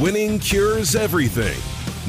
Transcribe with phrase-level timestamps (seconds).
[0.00, 1.60] Winning cures everything.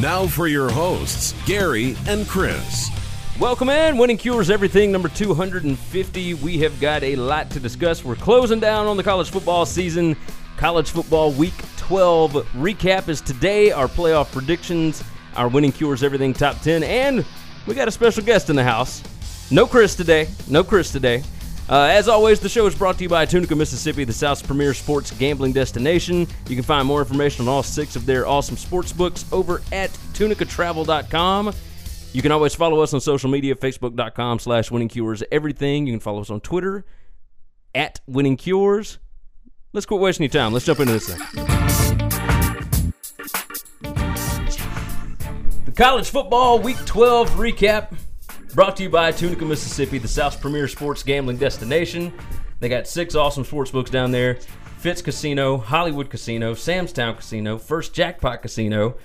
[0.02, 2.90] Now for your hosts, Gary and Chris.
[3.38, 3.98] Welcome in.
[3.98, 6.34] Winning Cures Everything, number 250.
[6.36, 8.06] We have got a lot to discuss.
[8.06, 10.16] We're closing down on the college football season.
[10.56, 13.72] College football week 12 recap is today.
[13.72, 15.04] Our playoff predictions,
[15.36, 17.26] our Winning Cures Everything top 10, and
[17.68, 19.04] we got a special guest in the house.
[19.52, 20.30] No Chris today.
[20.48, 21.22] No Chris today.
[21.70, 24.74] Uh, as always, the show is brought to you by Tunica, Mississippi, the South's premier
[24.74, 26.28] sports gambling destination.
[26.48, 29.90] You can find more information on all six of their awesome sports books over at
[30.14, 31.54] tunicatravel.com.
[32.12, 35.88] You can always follow us on social media, facebook.com slash winning cures everything.
[35.88, 36.86] You can follow us on Twitter
[37.74, 38.98] at winningcures.
[39.72, 40.54] Let's quit wasting your time.
[40.54, 41.18] Let's jump into this thing.
[45.66, 47.96] The college football week 12 recap
[48.54, 52.14] brought to you by Tunica, Mississippi, the South's premier sports gambling destination.
[52.60, 54.38] They got six awesome sports books down there
[54.78, 58.98] Fitz Casino, Hollywood Casino, Samstown Casino, First Jackpot Casino,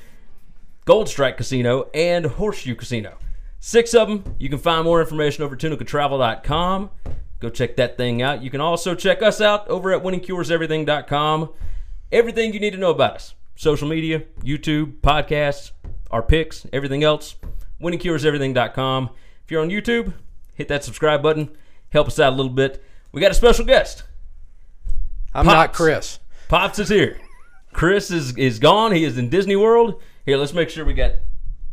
[0.84, 3.16] Gold Strike Casino, and Horseshoe Casino.
[3.60, 4.36] Six of them.
[4.38, 6.90] You can find more information over tunicatravel.com.
[7.40, 8.42] Go check that thing out.
[8.42, 11.52] You can also check us out over at winningcureseverything.com.
[12.10, 15.72] Everything you need to know about us social media, YouTube, podcasts,
[16.10, 17.36] our picks, everything else.
[17.80, 19.10] winningcureseverything.com.
[19.48, 20.12] If you're on YouTube,
[20.56, 21.48] hit that subscribe button.
[21.88, 22.84] Help us out a little bit.
[23.12, 24.02] We got a special guest.
[25.32, 25.54] I'm Pops.
[25.54, 26.18] not Chris.
[26.48, 27.16] Pops is here.
[27.72, 28.92] Chris is is gone.
[28.92, 30.02] He is in Disney World.
[30.26, 31.12] Here, let's make sure we got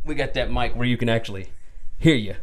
[0.06, 1.50] we got that mic where you can actually
[1.98, 2.36] hear you.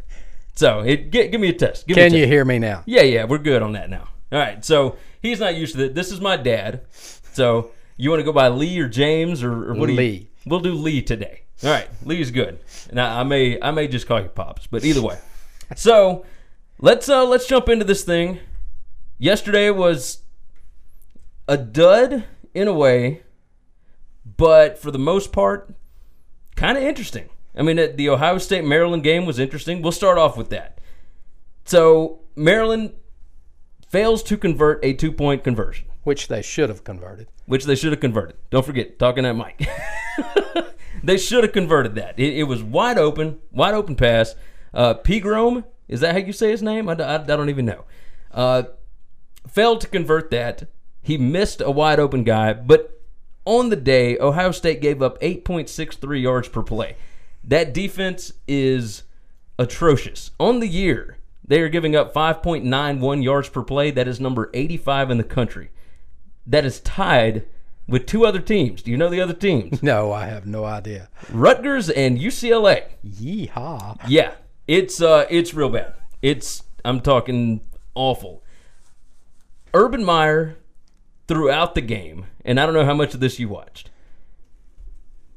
[0.54, 1.88] So, it, gi- give me a test.
[1.88, 2.20] Give me a Can test.
[2.20, 2.84] you hear me now?
[2.86, 4.06] Yeah, yeah, we're good on that now.
[4.30, 5.96] All right, so he's not used to it.
[5.96, 6.82] This is my dad.
[7.32, 9.98] So you want to go by Lee or James or, or what do you?
[9.98, 10.30] Lee.
[10.46, 11.40] We'll do Lee today.
[11.62, 12.58] All right, Lee's good.
[12.92, 15.18] Now I may I may just call you Pops, but either way.
[15.76, 16.24] So
[16.78, 18.38] let's uh let's jump into this thing.
[19.18, 20.18] Yesterday was
[21.48, 23.22] a dud in a way,
[24.36, 25.74] but for the most part,
[26.56, 27.28] kind of interesting.
[27.56, 29.80] I mean, the Ohio State Maryland game was interesting.
[29.80, 30.80] We'll start off with that.
[31.64, 32.92] So Maryland
[33.88, 37.28] fails to convert a two point conversion, Which they should have converted.
[37.46, 38.36] which they should have converted.
[38.50, 39.66] Don't forget, talking that mic.
[41.06, 42.18] they should have converted that.
[42.18, 44.34] It, it was wide open, wide open pass.
[44.72, 46.88] Uh, Pigrome, is that how you say his name?
[46.88, 47.84] I don't even know.
[48.32, 48.64] Uh,
[49.46, 50.68] failed to convert that.
[51.02, 53.00] He missed a wide open guy, but
[53.44, 56.96] on the day, Ohio State gave up 8.63 yards per play.
[57.44, 59.02] That defense is
[59.58, 60.30] atrocious.
[60.40, 63.90] On the year, they are giving up 5.91 yards per play.
[63.90, 65.70] That is number 85 in the country.
[66.46, 67.46] That is tied
[67.86, 68.82] with two other teams.
[68.82, 69.82] Do you know the other teams?
[69.82, 71.08] No, I have no idea.
[71.30, 72.84] Rutgers and UCLA.
[73.06, 73.98] Yeehaw.
[74.08, 74.34] Yeah,
[74.66, 75.94] it's uh, it's real bad.
[76.22, 77.60] It's I'm talking
[77.94, 78.42] awful.
[79.74, 80.56] Urban Meyer
[81.28, 83.90] throughout the game, and I don't know how much of this you watched.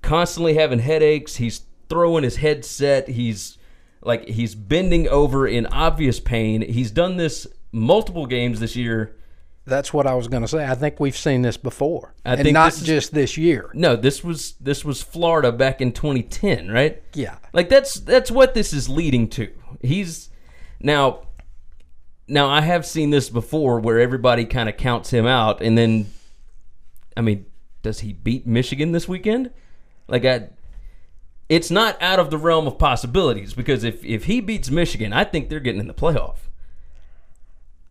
[0.02, 1.38] Constantly having headaches.
[1.38, 3.10] He's throwing his headset.
[3.10, 3.58] He's
[4.02, 6.62] like he's bending over in obvious pain.
[6.62, 9.16] He's done this multiple games this year.
[9.68, 10.66] That's what I was going to say.
[10.66, 12.14] I think we've seen this before.
[12.26, 13.70] I and think not this is- just this year.
[13.74, 17.04] No, this was this was Florida back in 2010, right?
[17.14, 17.38] Yeah.
[17.52, 19.52] Like that's that's what this is leading to.
[19.82, 20.30] He's
[20.80, 21.28] now
[22.30, 26.08] now I have seen this before where everybody kind of counts him out and then
[27.18, 27.46] I mean,
[27.84, 29.52] does he beat Michigan this weekend?
[30.08, 30.50] Like I
[31.50, 35.26] it's not out of the realm of possibilities because if if he beats Michigan, I
[35.26, 36.38] think they're getting in the playoff.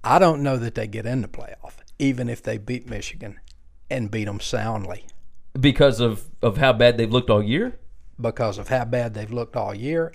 [0.06, 3.40] I don't know that they get in the playoff, even if they beat Michigan
[3.90, 5.04] and beat them soundly
[5.58, 7.78] Because of, of how bad they've looked all year.
[8.20, 10.12] because of how bad they've looked all year.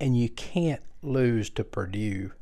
[0.00, 2.32] And you can't lose to Purdue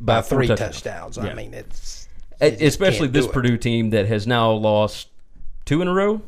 [0.00, 0.82] by, four three touchdowns.
[0.82, 1.16] touchdowns.
[1.18, 1.26] Yeah.
[1.26, 2.08] I mean, it's.
[2.40, 3.32] Especially this it.
[3.32, 5.08] Purdue team that has now lost
[5.64, 6.20] two in a row,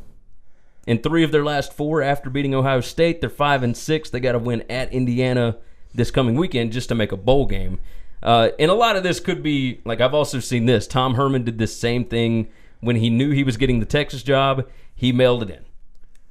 [0.87, 3.21] and three of their last four after beating Ohio State.
[3.21, 4.09] They're five and six.
[4.11, 5.59] They got to win at Indiana
[5.95, 7.79] this coming weekend just to make a bowl game.
[8.23, 10.87] Uh, and a lot of this could be like I've also seen this.
[10.87, 12.49] Tom Herman did this same thing
[12.81, 14.69] when he knew he was getting the Texas job.
[14.95, 15.65] He mailed it in.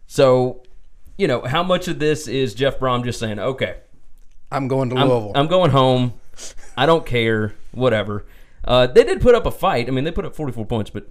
[0.06, 0.64] So,
[1.18, 3.78] you know, how much of this is Jeff Brohm just saying, "Okay,
[4.52, 5.32] I'm going to I'm, Louisville.
[5.36, 6.14] I'm going home.
[6.78, 7.56] I don't care.
[7.72, 8.26] Whatever.
[8.64, 9.88] Uh, they did put up a fight.
[9.88, 11.08] I mean, they put up 44 points, but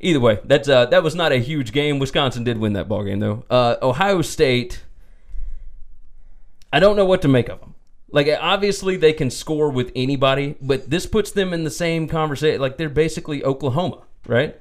[0.00, 1.98] either way, that's uh, that was not a huge game.
[1.98, 3.44] Wisconsin did win that ball game, though.
[3.48, 4.82] Uh, Ohio State.
[6.72, 7.75] I don't know what to make of them.
[8.16, 12.08] Like, eh, obviously, they can score with anybody, but this puts them in the same
[12.08, 12.62] conversation.
[12.62, 14.56] Like, they're basically Oklahoma, right?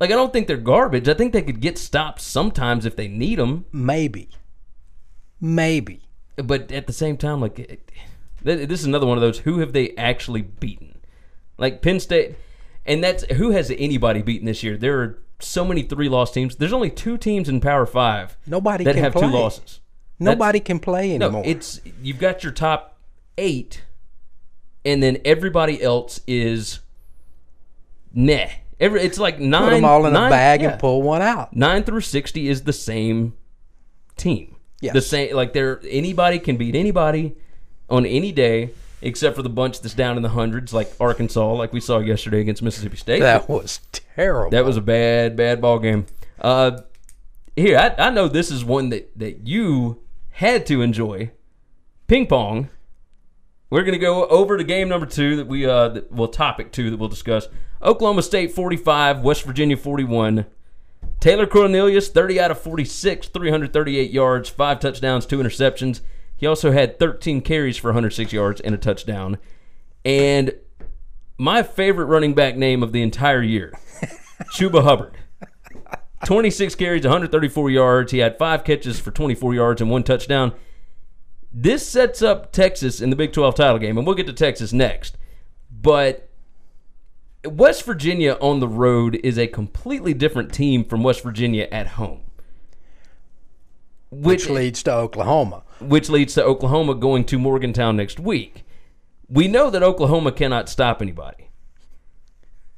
[0.00, 1.08] Like, I don't think they're garbage.
[1.08, 3.66] I think they could get stopped sometimes if they need them.
[3.70, 4.30] Maybe.
[5.40, 6.02] Maybe.
[6.36, 7.76] but at the same time, like eh,
[8.44, 9.38] it- this is another one of those.
[9.40, 10.98] Who have they actually beaten?
[11.58, 12.34] Like Penn State,
[12.84, 14.76] And that's who has anybody beaten this year?
[14.76, 16.56] There are so many three loss teams.
[16.56, 19.22] There's only two teams in Power Five Nobody that have play.
[19.22, 19.78] two losses.
[20.18, 21.42] Nobody can play No, anymore.
[21.44, 22.96] it's you've got your top
[23.38, 23.82] eight,
[24.84, 26.80] and then everybody else is
[28.12, 28.46] nah.
[28.80, 29.62] Every it's like nine.
[29.68, 30.70] Put them all in nine- a bag yeah.
[30.72, 31.54] and pull one out.
[31.54, 33.34] nine through sixty is the same
[34.16, 34.56] team.
[34.80, 37.36] Yeah, The same like there anybody can beat anybody
[37.88, 38.70] on any day
[39.00, 42.40] except for the bunch that's down in the hundreds like Arkansas, like we saw yesterday
[42.40, 43.20] against Mississippi State.
[43.20, 44.50] That was terrible.
[44.50, 46.06] That was a bad, bad ball game.
[46.40, 46.80] Uh,
[47.56, 51.30] here, I, I know this is one that, that you had to enjoy.
[52.06, 52.68] Ping pong.
[53.70, 56.90] We're gonna go over to game number two that we uh that, well topic two
[56.90, 57.48] that we'll discuss.
[57.80, 60.44] Oklahoma State forty five, West Virginia forty one.
[61.20, 65.38] Taylor Cornelius thirty out of forty six, three hundred thirty eight yards, five touchdowns, two
[65.38, 66.02] interceptions.
[66.36, 69.38] He also had thirteen carries for one hundred six yards and a touchdown.
[70.04, 70.54] And
[71.38, 73.72] my favorite running back name of the entire year,
[74.54, 75.16] Chuba Hubbard.
[76.24, 78.12] 26 carries, 134 yards.
[78.12, 80.52] He had five catches for 24 yards and one touchdown.
[81.52, 84.72] This sets up Texas in the Big 12 title game, and we'll get to Texas
[84.72, 85.18] next.
[85.70, 86.28] But
[87.44, 92.20] West Virginia on the road is a completely different team from West Virginia at home.
[94.10, 95.62] which leads to Oklahoma.
[95.80, 98.64] which leads to Oklahoma going to Morgantown next week.
[99.28, 101.48] We know that Oklahoma cannot stop anybody.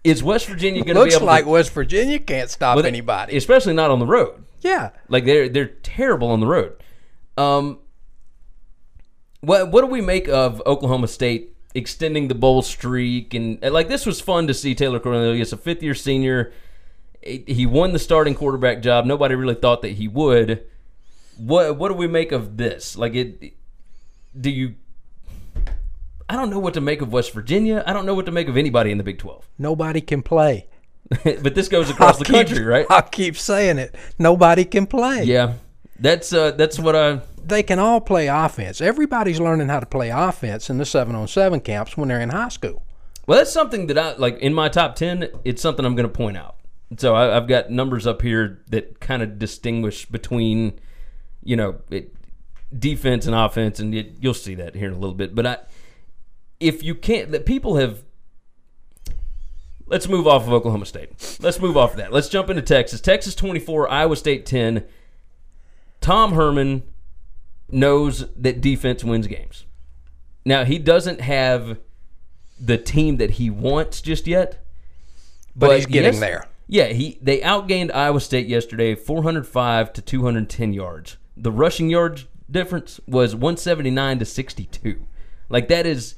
[0.05, 2.85] Is West Virginia going to be Looks able like to, West Virginia can't stop well,
[2.85, 3.37] anybody.
[3.37, 4.45] especially not on the road?
[4.61, 4.91] Yeah.
[5.09, 6.77] Like they're they're terrible on the road.
[7.37, 7.79] Um,
[9.41, 13.89] what what do we make of Oklahoma State extending the bowl streak and and, like
[13.89, 16.53] this was fun to see Taylor Cornelius, a fifth year senior.
[17.23, 19.07] He he won the starting quarterback job.
[19.07, 20.65] Nobody really thought that he would.
[21.39, 22.97] What what do we make of this?
[22.97, 23.55] Like it,
[24.39, 24.75] do you?
[26.29, 27.83] I don't know what to make of West Virginia.
[27.87, 29.49] I don't know what to make of anybody in the Big Twelve.
[29.59, 30.67] Nobody can play.
[31.25, 32.87] but this goes across the I'll keep- country, right?
[32.89, 33.95] I'll keep saying it.
[34.19, 35.25] Nobody can play.
[35.25, 35.55] Yeah,
[35.99, 37.21] that's uh, that's what I.
[37.45, 38.81] They can all play offense.
[38.81, 42.31] Everybody's learning how to play offense in the seven on seven camps when they're in
[42.31, 42.87] high school.
[43.27, 45.29] Well, that's something that I like in my top ten.
[45.45, 46.57] It's something I'm going to point out.
[46.99, 50.79] So I, I've got numbers up here that kind of distinguish between,
[51.43, 52.15] you know, it,
[52.79, 55.35] defense and offense, and it, you'll see that here in a little bit.
[55.35, 55.59] But I,
[56.61, 58.03] if you can't, that people have.
[59.87, 61.39] Let's move off of Oklahoma State.
[61.41, 62.13] Let's move off of that.
[62.13, 63.03] Let's jump into Texas.
[63.03, 64.85] Texas 24, Iowa State 10.
[66.01, 66.85] Tom Herman
[67.69, 69.67] knows that defense wins games.
[70.47, 71.79] Now, he doesn't have
[72.59, 74.65] the team that he wants just yet.
[75.55, 76.47] But he's getting yes- there.
[76.67, 81.19] Yeah, he they outgained Iowa State yesterday, 405 to 210 yards.
[81.37, 85.07] The rushing yards difference was 179 to 62.
[85.51, 86.15] Like that is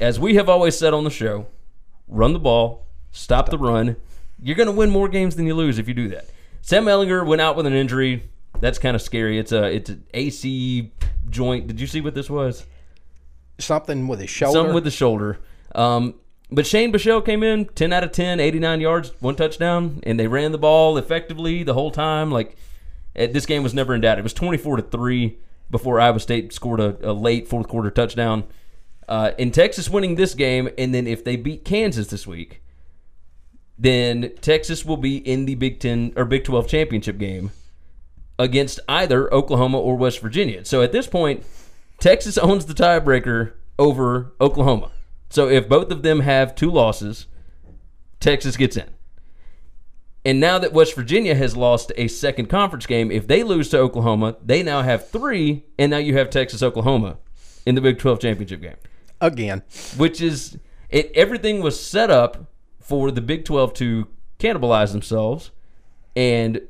[0.00, 1.46] as we have always said on the show,
[2.08, 3.96] run the ball, stop the run.
[4.42, 6.26] You're going to win more games than you lose if you do that.
[6.60, 8.28] Sam Ehlinger went out with an injury.
[8.60, 9.38] That's kind of scary.
[9.38, 10.92] It's a it's an AC
[11.28, 11.66] joint.
[11.66, 12.66] Did you see what this was?
[13.58, 14.58] Something with his shoulder.
[14.58, 15.38] Something with the shoulder.
[15.74, 16.14] Um,
[16.50, 20.26] but Shane Buechele came in 10 out of 10, 89 yards, one touchdown, and they
[20.26, 22.30] ran the ball effectively the whole time.
[22.30, 22.56] Like
[23.16, 24.18] eh, this game was never in doubt.
[24.18, 25.38] It was 24 to three
[25.70, 28.44] before Iowa State scored a, a late fourth quarter touchdown.
[29.12, 32.62] Uh, in Texas winning this game, and then if they beat Kansas this week,
[33.76, 37.50] then Texas will be in the Big Ten or Big 12 championship game
[38.38, 40.64] against either Oklahoma or West Virginia.
[40.64, 41.44] So at this point,
[42.00, 44.90] Texas owns the tiebreaker over Oklahoma.
[45.28, 47.26] So if both of them have two losses,
[48.18, 48.88] Texas gets in.
[50.24, 53.78] And now that West Virginia has lost a second conference game, if they lose to
[53.78, 57.18] Oklahoma, they now have three, and now you have Texas Oklahoma
[57.66, 58.76] in the Big 12 championship game
[59.22, 59.62] Again.
[59.96, 60.58] which is
[60.90, 62.50] it everything was set up
[62.80, 65.52] for the Big 12 to cannibalize themselves
[66.14, 66.60] and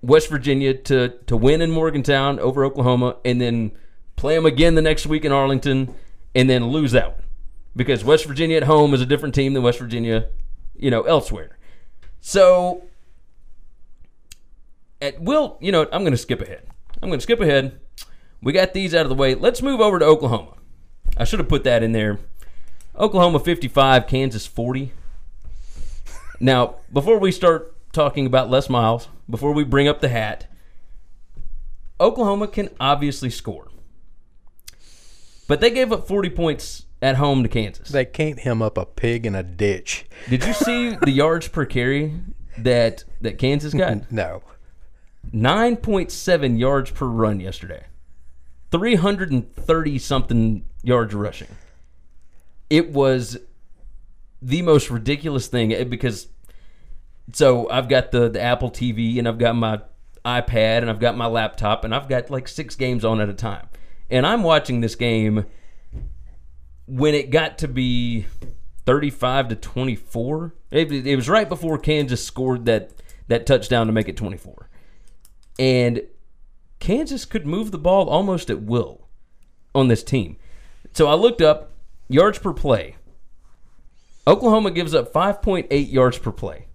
[0.00, 3.72] West Virginia to to win in Morgantown over Oklahoma and then
[4.16, 5.94] play them again the next week in Arlington
[6.34, 7.22] and then lose that one
[7.76, 10.28] because West Virginia at home is a different team than West Virginia,
[10.76, 11.58] you know, elsewhere.
[12.20, 12.84] So
[15.00, 16.66] at will, you know, I'm going to skip ahead.
[17.02, 17.80] I'm going to skip ahead.
[18.42, 19.34] We got these out of the way.
[19.34, 20.54] Let's move over to Oklahoma.
[21.16, 22.18] I should have put that in there.
[22.98, 24.92] Oklahoma 55, Kansas 40.
[26.40, 30.46] Now, before we start talking about Les Miles, before we bring up the hat,
[32.00, 33.68] Oklahoma can obviously score.
[35.46, 37.88] But they gave up 40 points at home to Kansas.
[37.88, 40.06] They can't hem up a pig in a ditch.
[40.28, 42.14] Did you see the yards per carry
[42.58, 43.92] that that Kansas got?
[44.12, 44.42] No.
[45.32, 47.84] 9.7 yards per run yesterday.
[48.72, 51.48] 330 something yards rushing.
[52.70, 53.38] It was
[54.40, 56.28] the most ridiculous thing eh, because
[57.32, 59.80] so I've got the the Apple TV and I've got my
[60.24, 63.34] iPad and I've got my laptop and I've got like six games on at a
[63.34, 63.68] time.
[64.10, 65.46] And I'm watching this game
[66.86, 68.26] when it got to be
[68.84, 70.54] 35 to 24.
[70.70, 72.90] It, it was right before Kansas scored that
[73.28, 74.68] that touchdown to make it 24.
[75.58, 76.02] And
[76.80, 79.06] Kansas could move the ball almost at will
[79.74, 80.36] on this team.
[80.92, 81.72] So I looked up
[82.08, 82.96] yards per play.
[84.26, 86.66] Oklahoma gives up 5.8 yards per play,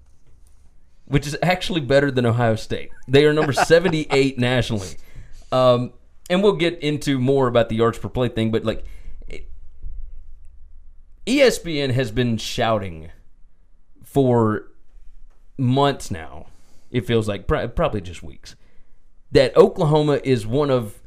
[1.05, 2.89] which is actually better than Ohio State.
[3.07, 4.97] They are number 78 nationally.
[5.51, 5.93] Um,
[6.29, 8.83] and we'll get into more about the yards per play thing, but like
[11.25, 13.11] ESPN has been shouting
[14.03, 14.71] for
[15.57, 16.47] months now.
[16.89, 18.55] It feels like probably just weeks
[19.31, 21.01] that Oklahoma is one of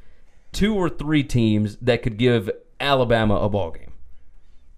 [0.53, 2.51] two or three teams that could give
[2.81, 3.93] Alabama a ball game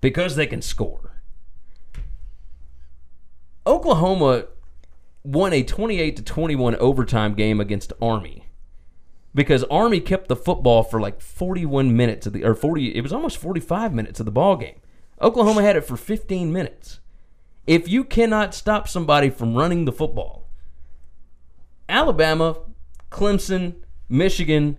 [0.00, 1.22] because they can score.
[3.66, 4.46] Oklahoma
[5.22, 8.48] won a 28 to 21 overtime game against Army
[9.34, 13.12] because Army kept the football for like 41 minutes of the or 40 it was
[13.12, 14.80] almost 45 minutes of the ball game.
[15.20, 16.98] Oklahoma had it for 15 minutes.
[17.66, 20.48] If you cannot stop somebody from running the football,
[21.88, 22.56] Alabama,
[23.10, 23.76] Clemson,
[24.08, 24.78] Michigan,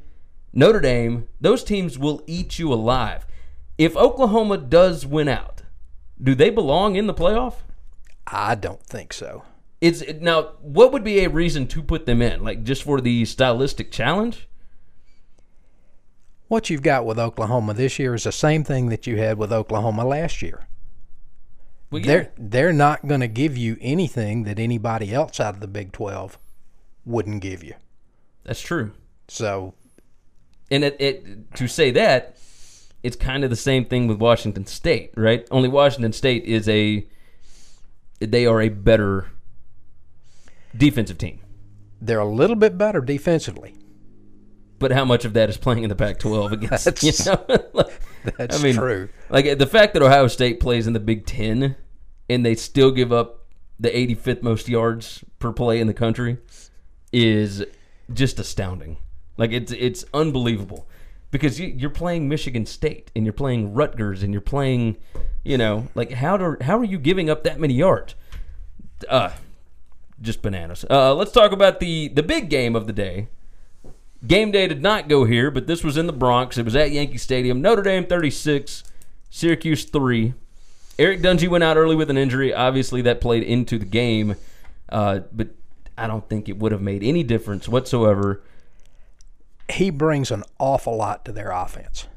[0.53, 3.25] Notre Dame, those teams will eat you alive.
[3.77, 5.63] If Oklahoma does win out,
[6.21, 7.55] do they belong in the playoff?
[8.27, 9.43] I don't think so.
[9.81, 12.43] It's now what would be a reason to put them in?
[12.43, 14.47] Like just for the stylistic challenge?
[16.47, 19.51] What you've got with Oklahoma this year is the same thing that you had with
[19.51, 20.67] Oklahoma last year.
[21.89, 22.07] Well, yeah.
[22.07, 25.91] They're they're not going to give you anything that anybody else out of the Big
[25.91, 26.37] 12
[27.05, 27.73] wouldn't give you.
[28.43, 28.93] That's true.
[29.27, 29.73] So
[30.73, 32.35] and it, it to say that
[33.03, 35.47] it's kind of the same thing with Washington State, right?
[35.51, 37.05] Only Washington State is a
[38.19, 39.27] they are a better
[40.75, 41.41] defensive team.
[42.01, 43.75] They're a little bit better defensively.
[44.79, 46.85] But how much of that is playing in the Pac-12 against?
[46.85, 47.45] That's, you know?
[47.73, 48.01] like,
[48.37, 49.09] that's I mean, true.
[49.29, 51.75] Like the fact that Ohio State plays in the Big Ten
[52.29, 53.45] and they still give up
[53.79, 56.37] the 85th most yards per play in the country
[57.11, 57.63] is
[58.11, 58.97] just astounding.
[59.37, 60.87] Like it's it's unbelievable
[61.33, 64.97] because you, are playing Michigan State and you're playing Rutgers and you're playing,
[65.43, 68.15] you know, like how do how are you giving up that many yards?
[69.09, 69.31] Uh,
[70.21, 70.85] just bananas.
[70.89, 73.27] Uh, let's talk about the the big game of the day.
[74.25, 76.57] Game day did not go here, but this was in the Bronx.
[76.57, 77.61] It was at Yankee Stadium.
[77.61, 78.83] Notre Dame 36,
[79.29, 80.33] Syracuse 3.
[80.97, 82.53] Eric Dungey went out early with an injury.
[82.53, 84.35] Obviously, that played into the game,
[84.87, 85.49] uh, but
[85.97, 88.43] I don't think it would have made any difference whatsoever
[89.69, 92.07] he brings an awful lot to their offense.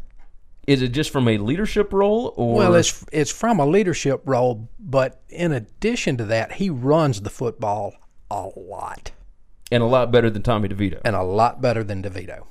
[0.66, 4.68] Is it just from a leadership role, or well, it's it's from a leadership role,
[4.80, 7.94] but in addition to that, he runs the football
[8.30, 9.12] a lot,
[9.70, 12.46] and a lot better than Tommy DeVito, and a lot better than DeVito.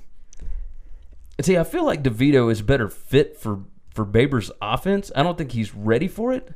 [1.42, 5.12] See, I feel like DeVito is better fit for for Babers' offense.
[5.14, 6.54] I don't think he's ready for it.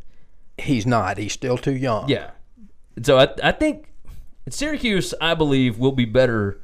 [0.57, 1.17] He's not.
[1.17, 2.07] He's still too young.
[2.07, 2.31] Yeah.
[3.03, 3.91] So I I think
[4.47, 6.61] Syracuse, I believe, will be better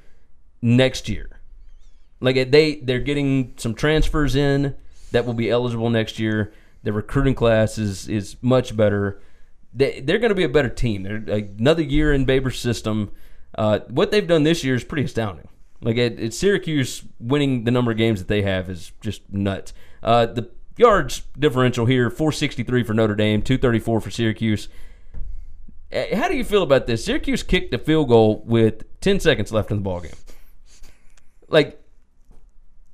[0.62, 1.35] next year.
[2.19, 4.75] Like they they're getting some transfers in
[5.12, 6.53] that will be eligible next year.
[6.84, 9.22] The recruiting class is is much better.
[9.74, 11.03] They they're going to be a better team.
[11.03, 13.12] They're another year in Babers' system.
[13.57, 15.48] Uh, what they've done this year is pretty astounding.
[15.81, 19.74] Like at, Syracuse winning the number of games that they have is just nuts.
[20.01, 24.69] Uh, the yards differential here 463 for Notre Dame, 234 for Syracuse.
[25.93, 27.05] Uh, how do you feel about this?
[27.05, 30.12] Syracuse kicked a field goal with 10 seconds left in the ball game.
[31.48, 31.81] Like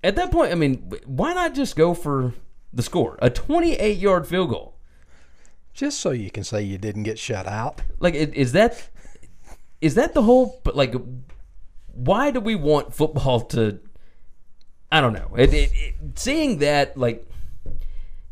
[0.03, 2.33] at that point, I mean, why not just go for
[2.73, 3.17] the score?
[3.21, 4.75] A 28 yard field goal.
[5.73, 7.81] Just so you can say you didn't get shut out.
[7.99, 8.89] Like, is that
[9.79, 10.59] is that the whole?
[10.63, 10.93] But Like,
[11.93, 13.79] why do we want football to?
[14.91, 15.31] I don't know.
[15.37, 17.25] It, it, it, seeing that, like,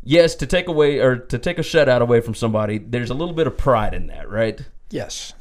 [0.02, 3.34] yes, to take away or to take a shutout away from somebody, there's a little
[3.34, 4.60] bit of pride in that, right?
[4.90, 5.32] Yes.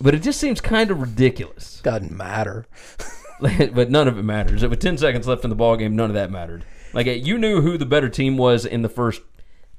[0.00, 1.80] But it just seems kind of ridiculous.
[1.82, 2.66] Doesn't matter.
[3.74, 4.66] but none of it matters.
[4.66, 6.64] With 10 seconds left in the ball game, none of that mattered.
[6.92, 9.22] Like you knew who the better team was in the first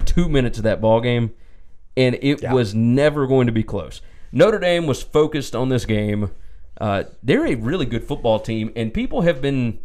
[0.04, 1.32] two minutes of that ball game,
[1.96, 2.52] and it yeah.
[2.52, 4.00] was never going to be close.
[4.32, 6.30] Notre Dame was focused on this game.
[6.80, 9.78] Uh, they're a really good football team, and people have been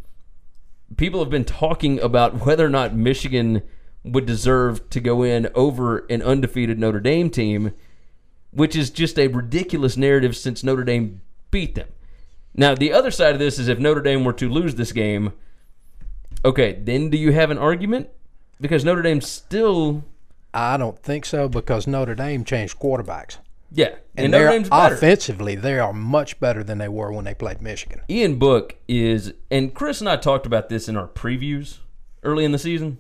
[0.95, 3.61] people have been talking about whether or not Michigan
[4.03, 7.73] would deserve to go in over an undefeated Notre Dame team,
[8.51, 11.89] which is just a ridiculous narrative since Notre Dame beat them.
[12.57, 15.33] Now, the other side of this is if Notre Dame were to lose this game,
[16.43, 18.09] okay, then do you have an argument?
[18.59, 20.03] Because Notre Dame still
[20.53, 23.37] I don't think so because Notre Dame changed quarterbacks.
[23.71, 24.95] Yeah, And, and Notre they're Dame's better.
[24.95, 28.01] offensively, they are much better than they were when they played Michigan.
[28.09, 31.79] Ian Book is, and Chris and I talked about this in our previews
[32.23, 32.97] early in the season,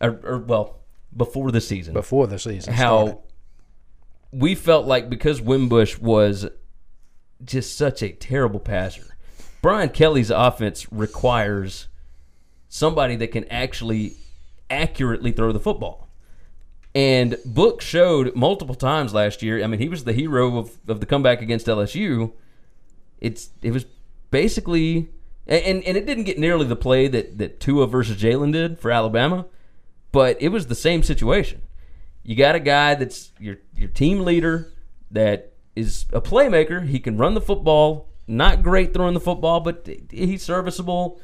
[0.00, 0.80] or, or well,
[1.16, 1.94] before the season.
[1.94, 3.22] Before the season how started.
[4.32, 6.46] we felt like because Wimbush was
[7.42, 9.16] just such a terrible passer,
[9.62, 11.88] Brian Kelly's offense requires
[12.68, 14.16] somebody that can actually
[14.68, 16.08] accurately throw the football.
[16.94, 19.62] And Book showed multiple times last year.
[19.62, 22.32] I mean, he was the hero of, of the comeback against LSU.
[23.20, 23.86] It's it was
[24.30, 25.08] basically
[25.46, 28.90] and, and it didn't get nearly the play that, that Tua versus Jalen did for
[28.90, 29.46] Alabama,
[30.12, 31.62] but it was the same situation.
[32.22, 34.72] You got a guy that's your your team leader
[35.10, 36.86] that is a playmaker.
[36.86, 38.08] He can run the football.
[38.26, 41.20] Not great throwing the football, but he's serviceable.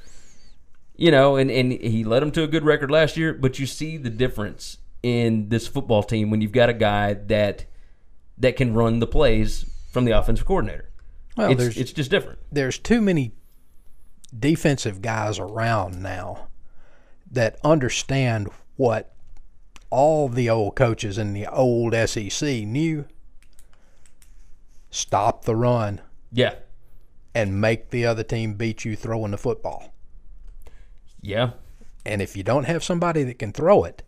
[0.96, 3.32] You know, and, and he led them to a good record last year.
[3.32, 7.64] But you see the difference in this football team when you've got a guy that
[8.36, 10.90] that can run the plays from the offensive coordinator.
[11.36, 12.38] Well, it's, it's just different.
[12.50, 13.32] there's too many
[14.36, 16.48] defensive guys around now
[17.30, 19.14] that understand what
[19.90, 23.06] all the old coaches in the old SEC knew.
[24.90, 26.00] Stop the run
[26.32, 26.54] Yeah,
[27.34, 29.94] and make the other team beat you throwing the football.
[31.22, 31.50] yeah.
[32.06, 34.02] And if you don't have somebody that can throw it,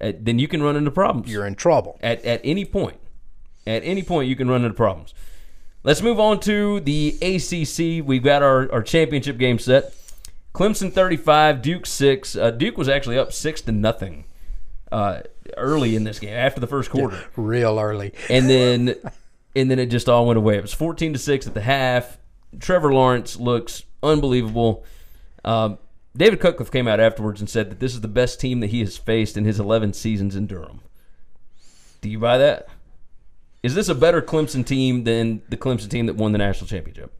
[0.00, 1.30] Uh, then you can run into problems.
[1.30, 1.98] you're in trouble.
[2.02, 2.96] at, at any point.
[3.66, 5.14] At any point, you can run into problems.
[5.84, 8.04] Let's move on to the ACC.
[8.04, 9.94] We've got our, our championship game set.
[10.52, 12.34] Clemson 35, Duke 6.
[12.36, 14.24] Uh, Duke was actually up 6 to nothing
[14.90, 15.20] uh,
[15.56, 17.18] early in this game after the first quarter.
[17.36, 18.12] Real early.
[18.28, 18.96] And then
[19.54, 20.56] and then it just all went away.
[20.56, 22.18] It was 14 to 6 at the half.
[22.58, 24.84] Trevor Lawrence looks unbelievable.
[25.44, 25.78] Um,
[26.16, 28.80] David Cutcliffe came out afterwards and said that this is the best team that he
[28.80, 30.80] has faced in his 11 seasons in Durham.
[32.00, 32.68] Do you buy that?
[33.62, 37.12] Is this a better Clemson team than the Clemson team that won the national championship?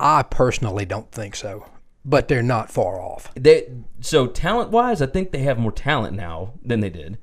[0.00, 1.66] I personally don't think so,
[2.04, 3.32] but they're not far off.
[3.34, 3.70] They
[4.00, 7.18] so talent wise, I think they have more talent now than they did.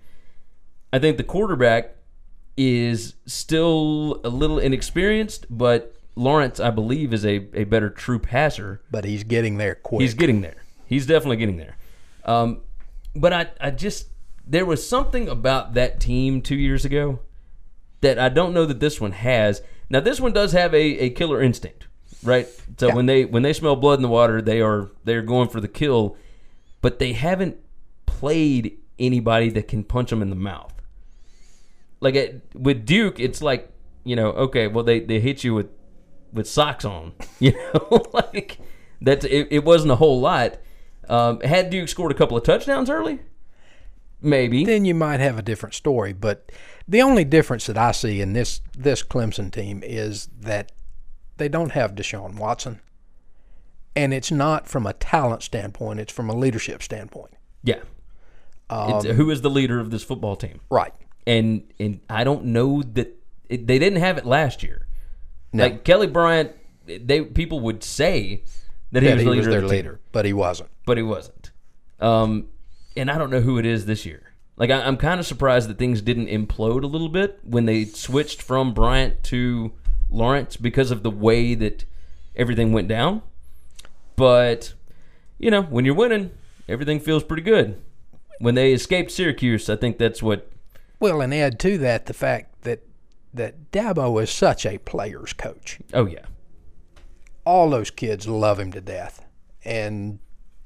[0.94, 1.95] I think the quarterback
[2.58, 8.82] is still a little inexperienced, but Lawrence, I believe, is a, a better true passer.
[8.90, 10.02] But he's getting there quick.
[10.02, 10.64] He's getting there.
[10.86, 11.76] He's definitely getting there.
[12.24, 12.62] Um,
[13.16, 14.08] but I, I just
[14.48, 17.20] there was something about that team two years ago
[18.02, 19.62] that I don't know that this one has.
[19.90, 21.88] Now this one does have a, a killer instinct,
[22.24, 22.48] right?
[22.78, 22.94] So Yeah.
[22.96, 25.60] when they when they smell blood in the water, they are they are going for
[25.60, 26.16] the kill,
[26.82, 27.58] but they haven't
[28.06, 30.74] played anybody that can punch them in the mouth.
[32.00, 33.72] Like at, with Duke, it's like
[34.04, 35.68] you know, okay, well they they hit you with
[36.32, 38.60] with socks on, you know, like
[39.02, 39.24] that.
[39.24, 40.58] It, it wasn't a whole lot.
[41.08, 43.20] Um, had Duke scored a couple of touchdowns early,
[44.22, 44.66] maybe.
[44.66, 46.14] then you might have a different story.
[46.14, 46.52] But
[46.88, 50.72] the only difference that I see in this this Clemson team is that
[51.38, 52.82] they don't have Deshaun Watson,
[53.96, 57.34] and it's not from a talent standpoint; it's from a leadership standpoint.
[57.64, 57.82] yeah.
[58.98, 60.60] it's, who is the leader of this football team?
[60.72, 60.94] Right.
[61.28, 63.16] And and I don't know that
[63.50, 64.86] it, they didn't have it last year.
[65.54, 66.52] Like Kelly Bryant,
[66.86, 68.44] they people would say
[68.92, 70.70] that he That was he was their the leader, but he wasn't.
[70.86, 71.52] but he wasn't.
[72.00, 72.48] Um,
[72.98, 74.34] and I don't know who it is this year.
[74.58, 77.86] Like I, I'm kind of surprised that things didn't implode a little bit when they
[77.86, 79.72] switched from Bryant to
[80.10, 81.86] Lawrence because of the way that
[82.36, 83.22] everything went down.
[84.16, 84.74] But
[85.40, 86.32] you know, when you're winning,
[86.68, 87.82] everything feels pretty good.
[88.40, 90.52] When they escaped Syracuse, I think that's what.
[91.12, 92.82] Well, and add to that the fact that
[93.34, 95.80] that Dabo is such a player's coach.
[95.94, 96.26] Oh yeah,
[97.46, 99.26] All those kids love him to death,
[99.64, 100.20] and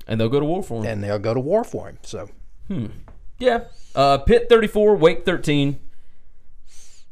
[0.08, 0.86] and they'll go to war for him.
[0.92, 1.98] and they'll go to war for him.
[2.04, 2.30] So
[3.40, 3.64] yeah,
[3.96, 5.80] uh, Pitt 34, Wake 13.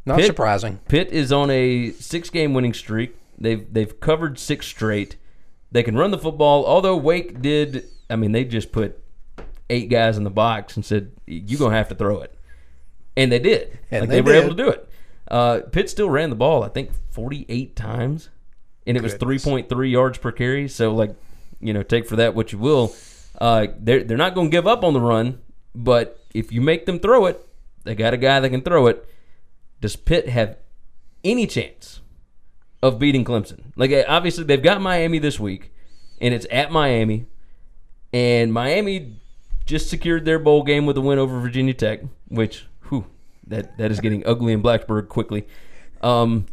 [0.05, 0.79] not Pitt- surprising.
[0.87, 3.15] Pitt is on a six game winning streak.
[3.37, 5.15] They've they've covered six straight.
[5.71, 6.65] They can run the football.
[6.65, 9.03] Although Wake did, I mean, they just put
[9.69, 12.36] eight guys in the box and said you're gonna have to throw it,
[13.17, 13.77] and they did.
[13.91, 14.89] And like they they, were able to do it.
[15.29, 18.29] Uh, Pitt still ran the ball, I think, 48 times,
[18.85, 20.69] and it was 3.3 yards per carry.
[20.69, 21.13] So like,
[21.59, 22.95] you know, take for that what you will.
[23.39, 25.41] Uh, they're they're not gonna give up on the run,
[25.75, 27.45] but if you make them throw it,
[27.83, 29.07] they got a guy that can throw it.
[29.81, 30.57] Does Pitt have
[31.23, 32.01] any chance
[32.81, 33.71] of beating Clemson?
[33.75, 35.71] Like, uh, obviously, they've got Miami this week,
[36.19, 37.27] and it's at Miami.
[38.13, 39.17] And Miami
[39.65, 42.65] just secured their bowl game with a win over Virginia Tech, which,
[43.49, 45.47] that, that is getting ugly in Blacksburg quickly.
[46.01, 46.47] Um,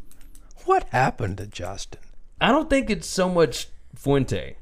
[0.64, 2.00] What happened to Justin?
[2.40, 4.56] I don't think it's so much Fuente.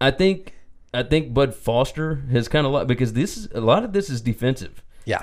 [0.00, 0.54] I think
[0.94, 4.20] I think Bud Foster has kind of because this is a lot of this is
[4.20, 4.82] defensive.
[5.04, 5.22] Yeah.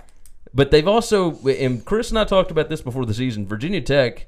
[0.54, 3.48] But they've also and Chris and I talked about this before the season.
[3.48, 4.28] Virginia Tech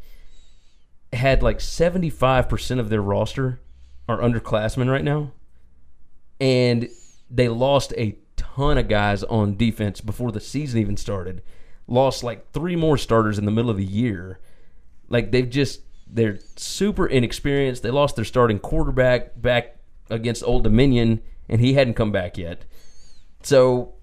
[1.13, 3.59] had like 75% of their roster
[4.07, 5.31] are underclassmen right now.
[6.39, 6.89] And
[7.29, 11.41] they lost a ton of guys on defense before the season even started.
[11.87, 14.39] Lost like three more starters in the middle of the year.
[15.09, 17.83] Like they've just they're super inexperienced.
[17.83, 19.77] They lost their starting quarterback back
[20.09, 22.65] against Old Dominion and he hadn't come back yet.
[23.43, 23.93] So,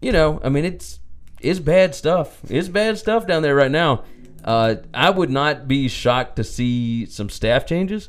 [0.00, 1.00] you know, I mean it's
[1.40, 2.40] it's bad stuff.
[2.48, 4.04] It's bad stuff down there right now.
[4.44, 8.08] Uh, I would not be shocked to see some staff changes,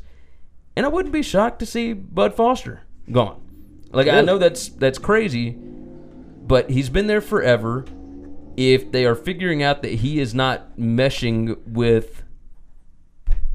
[0.76, 3.40] and I wouldn't be shocked to see Bud Foster gone.
[3.92, 7.84] Like I know that's that's crazy, but he's been there forever.
[8.56, 12.22] If they are figuring out that he is not meshing with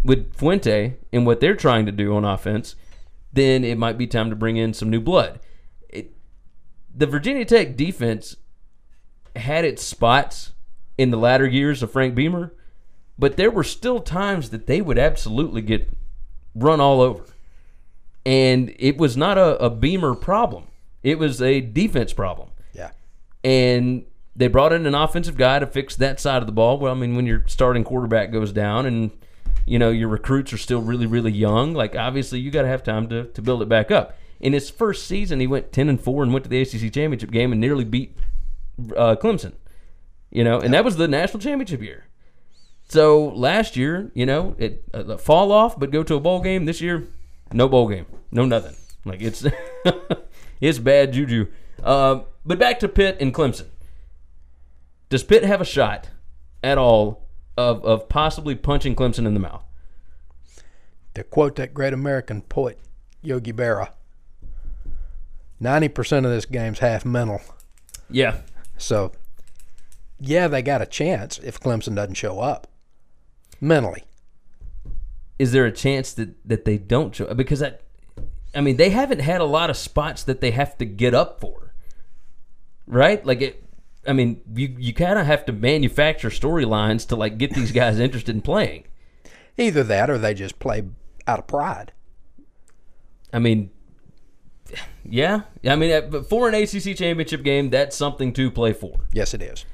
[0.03, 2.75] with Fuente and what they're trying to do on offense,
[3.33, 5.39] then it might be time to bring in some new blood.
[5.89, 6.13] It,
[6.95, 8.37] the Virginia Tech defense
[9.35, 10.53] had its spots
[10.97, 12.53] in the latter years of Frank Beamer,
[13.17, 15.89] but there were still times that they would absolutely get
[16.55, 17.25] run all over.
[18.25, 20.67] And it was not a, a Beamer problem.
[21.03, 22.49] It was a defense problem.
[22.73, 22.91] Yeah.
[23.43, 24.05] And
[24.39, 26.79] they brought in an offensive guy to fix that side of the ball.
[26.79, 29.11] Well, I mean, when your starting quarterback goes down and
[29.65, 32.81] you know your recruits are still really, really young, like obviously you got to have
[32.81, 34.17] time to, to build it back up.
[34.39, 37.31] In his first season, he went ten and four and went to the ACC championship
[37.31, 38.17] game and nearly beat
[38.95, 39.53] uh, Clemson.
[40.31, 42.05] You know, and that was the national championship year.
[42.87, 46.63] So last year, you know, it uh, fall off, but go to a bowl game.
[46.63, 47.09] This year,
[47.51, 48.77] no bowl game, no nothing.
[49.03, 49.45] Like it's
[50.61, 51.47] it's bad juju.
[51.83, 53.65] Uh, but back to Pitt and Clemson.
[55.09, 56.09] Does Pitt have a shot
[56.63, 59.63] at all of of possibly punching Clemson in the mouth?
[61.15, 62.79] To quote that great American poet
[63.21, 63.89] Yogi Berra,
[65.59, 67.41] ninety percent of this game's half mental.
[68.09, 68.41] Yeah.
[68.77, 69.11] So,
[70.19, 72.67] yeah, they got a chance if Clemson doesn't show up
[73.59, 74.03] mentally.
[75.37, 77.33] Is there a chance that, that they don't show?
[77.33, 77.73] Because I,
[78.53, 81.39] I mean, they haven't had a lot of spots that they have to get up
[81.39, 81.73] for,
[82.87, 83.25] right?
[83.25, 83.63] Like it.
[84.07, 87.99] I mean, you you kind of have to manufacture storylines to like get these guys
[87.99, 88.85] interested in playing.
[89.57, 90.83] Either that, or they just play
[91.27, 91.91] out of pride.
[93.33, 93.71] I mean,
[95.03, 95.41] yeah.
[95.65, 99.01] I mean, for an ACC championship game, that's something to play for.
[99.11, 99.65] Yes, it is.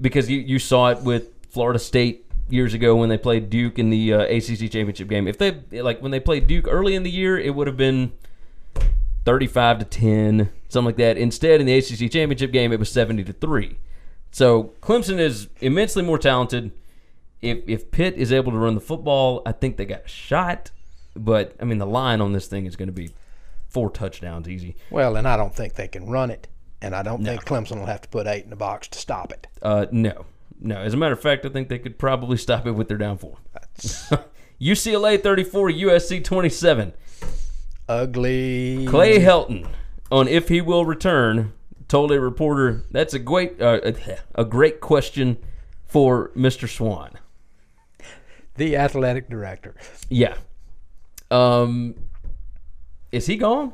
[0.00, 3.90] Because you, you saw it with Florida State years ago when they played Duke in
[3.90, 5.28] the uh, ACC championship game.
[5.28, 8.12] If they like when they played Duke early in the year, it would have been
[9.24, 11.16] thirty-five to ten, something like that.
[11.16, 13.78] Instead, in the ACC championship game, it was seventy to three.
[14.30, 16.72] So Clemson is immensely more talented.
[17.40, 20.70] If if Pitt is able to run the football, I think they got a shot.
[21.16, 23.10] But I mean, the line on this thing is going to be
[23.68, 24.76] four touchdowns easy.
[24.90, 26.48] Well, and I don't think they can run it,
[26.82, 27.30] and I don't no.
[27.30, 29.46] think Clemson will have to put eight in the box to stop it.
[29.62, 30.26] Uh, no,
[30.60, 32.98] no, as a matter of fact, I think they could probably stop it with their
[32.98, 33.38] down four.
[34.60, 36.92] UCLA 34, USC 27.
[37.90, 38.86] Ugly.
[38.86, 39.66] Clay Helton
[40.12, 41.52] on if he will return
[41.88, 43.92] told a reporter, "That's a great uh,
[44.34, 45.38] a great question
[45.86, 46.68] for Mr.
[46.68, 47.18] Swan."
[48.54, 49.74] The athletic director.
[50.08, 50.36] Yeah.
[51.30, 51.96] Um
[53.10, 53.72] is he gone?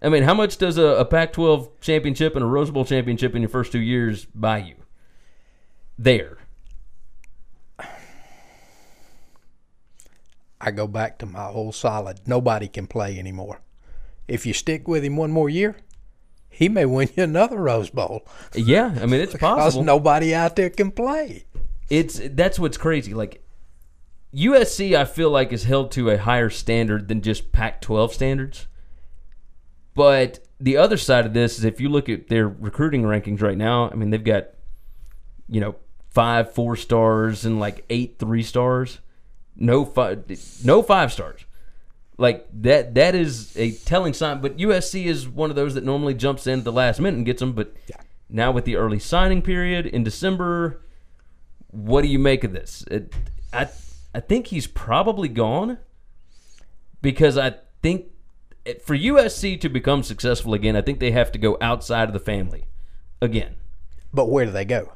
[0.00, 3.34] I mean, how much does a, a Pac 12 championship and a Rose Bowl championship
[3.34, 4.76] in your first two years buy you?
[5.98, 6.38] there?
[10.60, 12.20] I go back to my old solid.
[12.26, 13.60] Nobody can play anymore.
[14.26, 15.76] If you stick with him one more year,
[16.50, 18.26] he may win you another Rose Bowl.
[18.54, 19.56] Yeah, I mean it's possible.
[19.56, 21.44] Because nobody out there can play.
[21.88, 23.14] It's that's what's crazy.
[23.14, 23.42] Like
[24.34, 28.66] USC, I feel like is held to a higher standard than just Pac-12 standards.
[29.94, 33.56] But the other side of this is if you look at their recruiting rankings right
[33.56, 34.48] now, I mean they've got
[35.48, 35.76] you know
[36.10, 38.98] five four stars and like eight three stars.
[39.58, 40.24] No five,
[40.64, 41.44] no five stars.
[42.16, 44.40] Like that, that is a telling sign.
[44.40, 47.26] But USC is one of those that normally jumps in at the last minute and
[47.26, 47.52] gets them.
[47.52, 47.96] But yeah.
[48.28, 50.82] now with the early signing period in December,
[51.70, 52.84] what do you make of this?
[52.90, 53.12] It,
[53.52, 53.68] I,
[54.14, 55.78] I think he's probably gone
[57.02, 58.06] because I think
[58.82, 62.20] for USC to become successful again, I think they have to go outside of the
[62.20, 62.64] family
[63.20, 63.56] again.
[64.12, 64.92] But where do they go?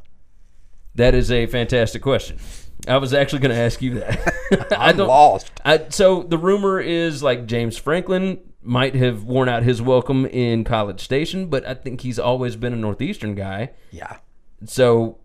[0.95, 2.39] That is a fantastic question.
[2.87, 4.73] I was actually going to ask you that.
[4.79, 5.51] I am lost.
[5.65, 10.65] I, so the rumor is like James Franklin might have worn out his welcome in
[10.65, 13.71] College Station, but I think he's always been a Northeastern guy.
[13.91, 14.19] Yeah.
[14.65, 15.19] So,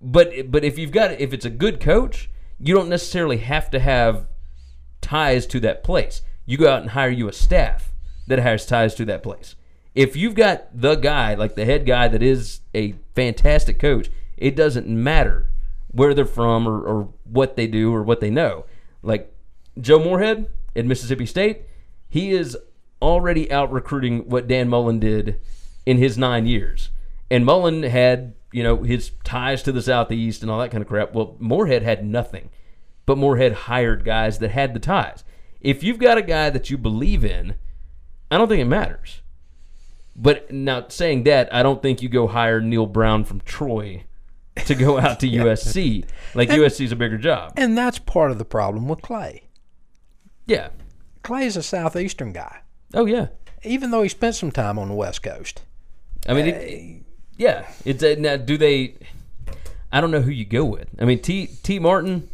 [0.00, 3.78] but but if you've got if it's a good coach, you don't necessarily have to
[3.78, 4.26] have
[5.00, 6.22] ties to that place.
[6.46, 7.92] You go out and hire you a staff
[8.26, 9.54] that has ties to that place.
[9.94, 14.56] If you've got the guy, like the head guy that is a fantastic coach, it
[14.56, 15.48] doesn't matter
[15.92, 18.64] where they're from or, or what they do or what they know.
[19.02, 19.32] Like
[19.80, 21.62] Joe Moorhead at Mississippi State,
[22.08, 22.56] he is
[23.00, 25.40] already out recruiting what Dan Mullen did
[25.86, 26.90] in his nine years.
[27.30, 30.88] And Mullen had, you know, his ties to the Southeast and all that kind of
[30.88, 31.14] crap.
[31.14, 32.50] Well, Moorhead had nothing,
[33.06, 35.24] but Moorhead hired guys that had the ties.
[35.60, 37.54] If you've got a guy that you believe in,
[38.30, 39.20] I don't think it matters.
[40.14, 44.04] But now saying that, I don't think you go hire Neal Brown from Troy
[44.56, 46.04] to go out to USC.
[46.34, 47.52] Like and, USC's a bigger job.
[47.56, 49.44] And that's part of the problem with Clay.
[50.46, 50.68] Yeah.
[51.22, 52.60] Clay's a southeastern guy.
[52.94, 53.28] Oh yeah.
[53.64, 55.62] Even though he spent some time on the West Coast.
[56.28, 57.04] I mean, it, uh,
[57.36, 57.66] yeah.
[57.84, 58.36] It's a, uh, now.
[58.36, 58.96] Do they?
[59.92, 60.88] I don't know who you go with.
[60.98, 62.28] I mean, Tee Tee Martin.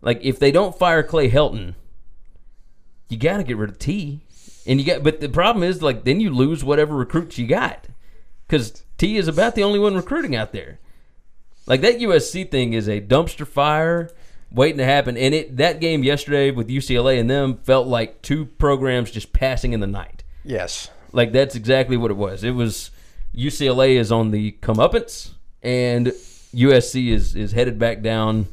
[0.00, 1.74] Like, if they don't fire Clay Helton,
[3.08, 4.24] you got to get rid of Tee.
[4.66, 7.86] And you got, but the problem is, like, then you lose whatever recruits you got,
[8.46, 10.80] because Tee is about the only one recruiting out there.
[11.66, 14.10] Like that USC thing is a dumpster fire
[14.50, 15.16] waiting to happen.
[15.16, 19.72] And it that game yesterday with UCLA and them felt like two programs just passing
[19.72, 20.24] in the night.
[20.44, 20.90] Yes.
[21.12, 22.44] Like that's exactly what it was.
[22.44, 22.90] It was
[23.34, 26.08] UCLA is on the comeuppance and
[26.54, 28.48] USC is is headed back down.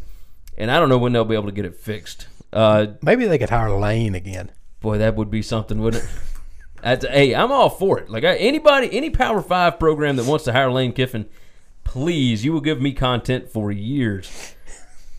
[0.58, 2.28] And I don't know when they'll be able to get it fixed.
[2.52, 4.52] Uh, Maybe they could hire Lane again.
[4.82, 6.10] Boy, that would be something, wouldn't it?
[6.82, 8.10] That's, hey, I'm all for it.
[8.10, 11.28] Like anybody, any Power Five program that wants to hire Lane Kiffin,
[11.90, 14.54] please, you will give me content for years.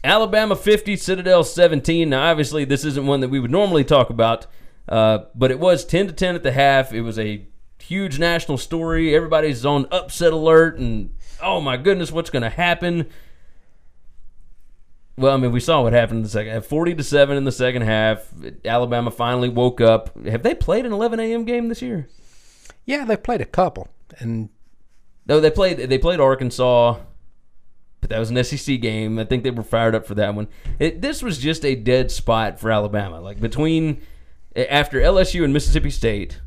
[0.04, 2.08] Alabama 50, Citadel 17.
[2.08, 4.46] Now, obviously, this isn't one that we would normally talk about,
[4.88, 6.92] uh, but it was 10 to 10 at the half.
[6.92, 7.44] It was a
[7.80, 9.12] huge national story.
[9.12, 13.06] Everybody's on upset alert, and oh my goodness, what's going to happen?
[15.18, 16.66] Well, I mean, we saw what happened in the second half.
[16.66, 18.28] 40 to 7 in the second half.
[18.64, 20.16] Alabama finally woke up.
[20.24, 21.44] Have they played an 11 a.m.
[21.44, 22.08] game this year?
[22.86, 23.88] Yeah, they've played a couple.
[24.20, 24.50] And
[25.26, 26.96] no, they played they played Arkansas
[28.00, 29.18] but that was an SEC game.
[29.18, 30.48] I think they were fired up for that one.
[30.78, 33.20] It, this was just a dead spot for Alabama.
[33.20, 34.00] Like between
[34.56, 36.40] after LSU and Mississippi State,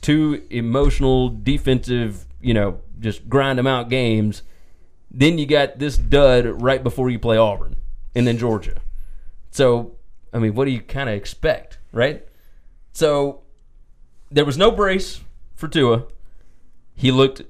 [0.00, 4.42] two emotional defensive, you know, just grind them out games.
[5.10, 7.76] Then you got this dud right before you play Auburn
[8.14, 8.80] and then Georgia.
[9.50, 9.96] So,
[10.32, 12.26] I mean, what do you kind of expect, right?
[12.92, 13.42] So,
[14.30, 15.20] there was no brace
[15.54, 16.04] for Tua.
[16.94, 17.42] He looked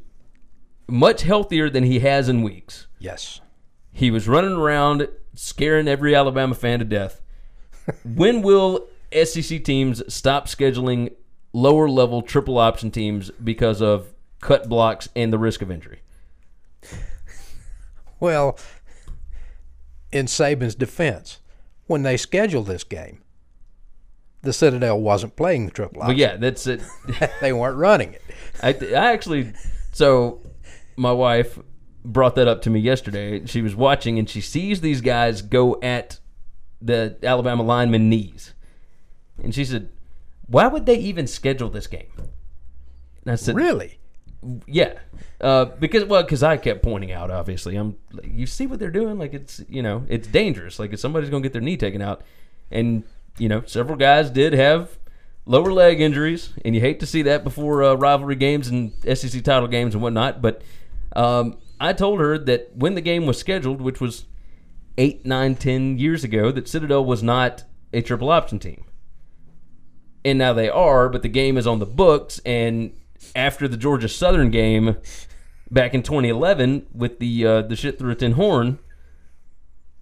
[0.89, 2.87] much healthier than he has in weeks.
[2.99, 3.41] Yes.
[3.93, 7.21] He was running around scaring every Alabama fan to death.
[8.05, 11.13] when will SEC teams stop scheduling
[11.53, 16.01] lower level triple option teams because of cut blocks and the risk of injury?
[18.19, 18.59] Well,
[20.11, 21.41] in Saban's defense,
[21.87, 23.23] when they scheduled this game,
[24.43, 26.09] the Citadel wasn't playing the triple option.
[26.09, 26.81] Well, yeah, that's it.
[27.41, 28.23] they weren't running it.
[28.63, 29.53] I, I actually,
[29.93, 30.41] so
[30.97, 31.59] my wife
[32.05, 33.45] brought that up to me yesterday.
[33.47, 36.21] She was watching and she sees these guys go at
[36.81, 38.55] the Alabama lineman knees.
[39.43, 39.89] And she said,
[40.47, 42.13] Why would they even schedule this game?
[42.17, 43.99] And I said, Really?
[44.67, 44.99] Yeah.
[45.41, 47.97] Uh, because well, because I kept pointing out, obviously, I'm.
[48.23, 49.19] You see what they're doing?
[49.19, 50.79] Like it's, you know, it's dangerous.
[50.79, 52.23] Like if somebody's gonna get their knee taken out,
[52.71, 53.05] and
[53.39, 54.99] you know, several guys did have
[55.45, 59.43] lower leg injuries, and you hate to see that before uh, rivalry games and SEC
[59.43, 60.41] title games and whatnot.
[60.41, 60.63] But
[61.17, 64.27] um, I told her that when the game was scheduled, which was
[64.99, 68.85] eight, nine, ten years ago, that Citadel was not a triple option team.
[70.25, 72.41] And now they are, but the game is on the books.
[72.45, 72.93] And
[73.35, 74.97] after the Georgia Southern game
[75.71, 78.79] back in 2011 with the uh, the shit through a tin horn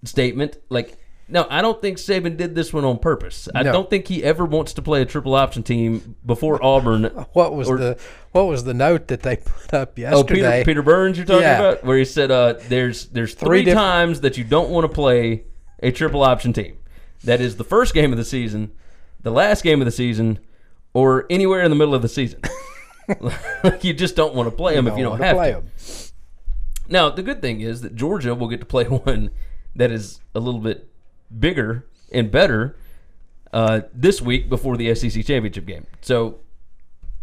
[0.03, 3.49] statement, like no, I don't think Saban did this one on purpose.
[3.55, 3.73] I no.
[3.73, 7.05] don't think he ever wants to play a triple option team before Auburn.
[7.33, 7.99] What was or, the
[8.33, 10.21] What was the note that they put up yesterday?
[10.21, 11.59] Oh, Peter, Peter Burns, you're talking yeah.
[11.59, 14.95] about, where he said, uh, "There's there's three, three times that you don't want to
[14.95, 15.45] play
[15.83, 16.77] a triple option team.
[17.25, 18.73] That is the first game of the season,
[19.21, 20.39] the last game of the season,
[20.93, 22.41] or anywhere in the middle of the season.
[23.81, 25.71] you just don't want to play them you if you don't have to." Them.
[26.89, 29.31] Now, the good thing is that Georgia will get to play one
[29.75, 30.89] that is a little bit
[31.37, 32.77] bigger and better
[33.53, 35.87] uh, this week before the SEC championship game.
[36.01, 36.41] So,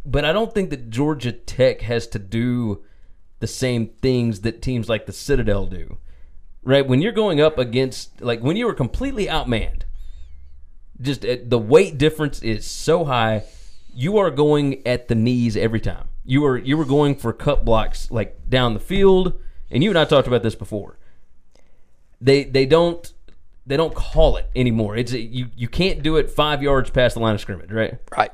[0.06, 2.84] but I don't think that Georgia Tech has to do
[3.40, 5.98] the same things that teams like the Citadel do.
[6.64, 6.88] Right?
[6.88, 9.82] When you're going up against, like, when you were completely outmanned,
[11.02, 13.44] just uh, the weight difference is so high.
[13.94, 16.08] You are going at the knees every time.
[16.24, 19.34] You were you were going for cut blocks like down the field,
[19.72, 20.98] and you and I talked about this before.
[22.22, 23.12] They they don't
[23.66, 24.96] they don't call it anymore.
[24.98, 27.96] It's you you can't do it five yards past the line of scrimmage, right?
[28.18, 28.32] Right.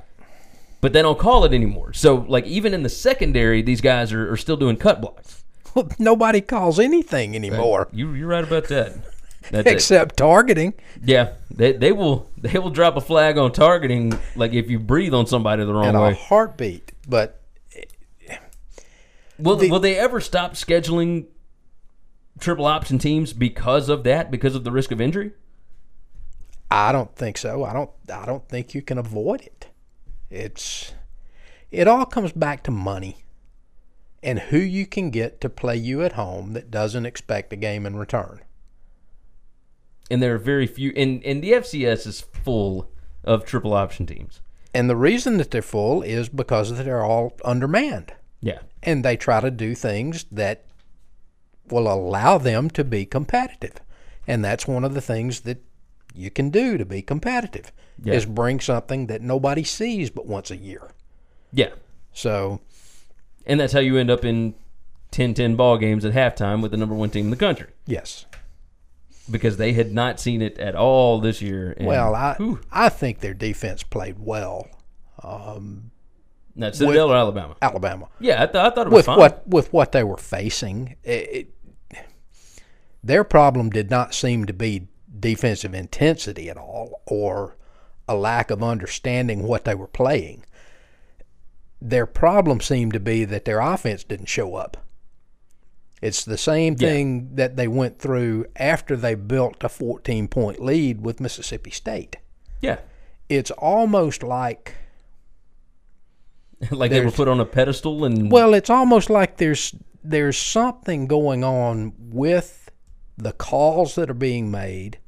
[0.81, 1.93] but they don't call it anymore.
[1.93, 5.43] So like even in the secondary, these guys are, are still doing cut blocks.
[5.75, 8.93] Well, nobody calls anything anymore You you're right about that.
[9.51, 9.73] That's it.
[9.73, 10.73] except targeting.
[11.03, 15.13] Yeah, they they will they will drop a flag on targeting like if you breathe
[15.13, 16.13] on somebody the wrong and a way.
[16.15, 16.91] heartbeat.
[17.07, 17.41] But
[17.75, 18.37] eh,
[19.39, 21.27] Will the- will they ever stop scheduling
[22.39, 24.29] triple option teams because of that?
[24.31, 25.31] Because of the risk of injury?
[26.69, 27.63] I don't think so.
[27.63, 27.91] I don't.
[28.13, 29.67] I don't think you can avoid it.
[30.29, 30.93] It's.
[31.71, 33.23] It all comes back to money,
[34.23, 37.85] and who you can get to play you at home that doesn't expect a game
[37.85, 38.41] in return.
[40.09, 42.89] And there are very few and, and the FCS is full
[43.25, 44.39] of triple option teams.
[44.73, 48.59] And the reason that they're full is because they're all undermanned, Yeah.
[48.83, 50.63] and they try to do things that
[51.71, 53.73] will allow them to be competitive,
[54.27, 55.63] and that's one of the things that
[56.15, 57.71] you can do to be competitive
[58.03, 58.13] Yeah.
[58.15, 60.91] is bring something that nobody sees but once a year.
[61.53, 61.69] Yeah.
[62.13, 62.59] So
[63.45, 64.55] And that's how you end up in
[65.11, 68.25] 10-10 ball games at halftime with the number one team in the country yes.
[69.29, 71.73] because they had not seen it at all this year.
[71.77, 74.67] And, Well, I whew, I think their defense played well.
[75.23, 75.91] Um,
[76.55, 77.55] not Citadel or Alabama.
[77.61, 79.17] Alabama Yeah, I, th- I thought it was with fine.
[79.19, 80.95] what with what they were facing.
[81.03, 81.53] It-
[83.07, 84.87] their problem did not seem to be
[85.19, 87.57] defensive intensity at all, or
[88.07, 90.43] a lack of understanding what they were playing.
[91.81, 94.77] Their problem seemed to be that their offense didn't show up.
[96.01, 96.89] It's the same Yeah.
[96.89, 102.17] thing that they went through after they built a 14 point lead with Mississippi State.
[102.61, 102.79] Yeah.
[103.29, 104.75] It's almost like
[106.71, 111.07] like they were put on a pedestal and Well, it's almost like there's there's something
[111.07, 112.66] going on with
[113.17, 114.99] the calls that are being made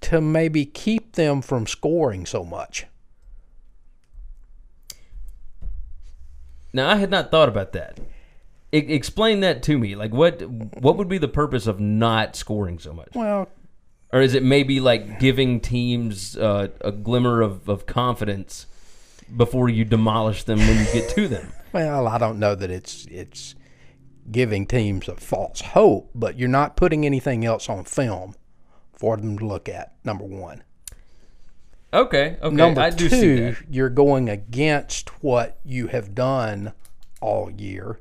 [0.00, 2.86] to maybe keep them from scoring so much.
[6.72, 8.00] Now I had not thought about that.
[8.72, 9.94] I, explain that to me.
[9.94, 13.10] Like what what would be the purpose of not scoring so much?
[13.14, 13.48] Well,
[14.12, 18.66] Or is it maybe like giving teams uh, a glimmer of, of confidence
[19.36, 21.52] before you demolish them when you get to them?
[21.72, 23.54] well, I don't know that it's it's
[24.30, 28.34] giving teams a false hope, but you're not putting anything else on film
[28.92, 29.94] for them to look at.
[30.04, 30.62] Number one.
[31.94, 33.56] Okay, okay, Number I do see two, that.
[33.68, 36.72] you're going against what you have done
[37.20, 38.00] all year,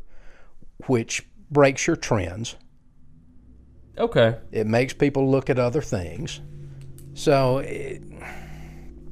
[0.87, 2.55] which breaks your trends.
[3.97, 6.39] Okay, It makes people look at other things.
[7.13, 8.01] So, it,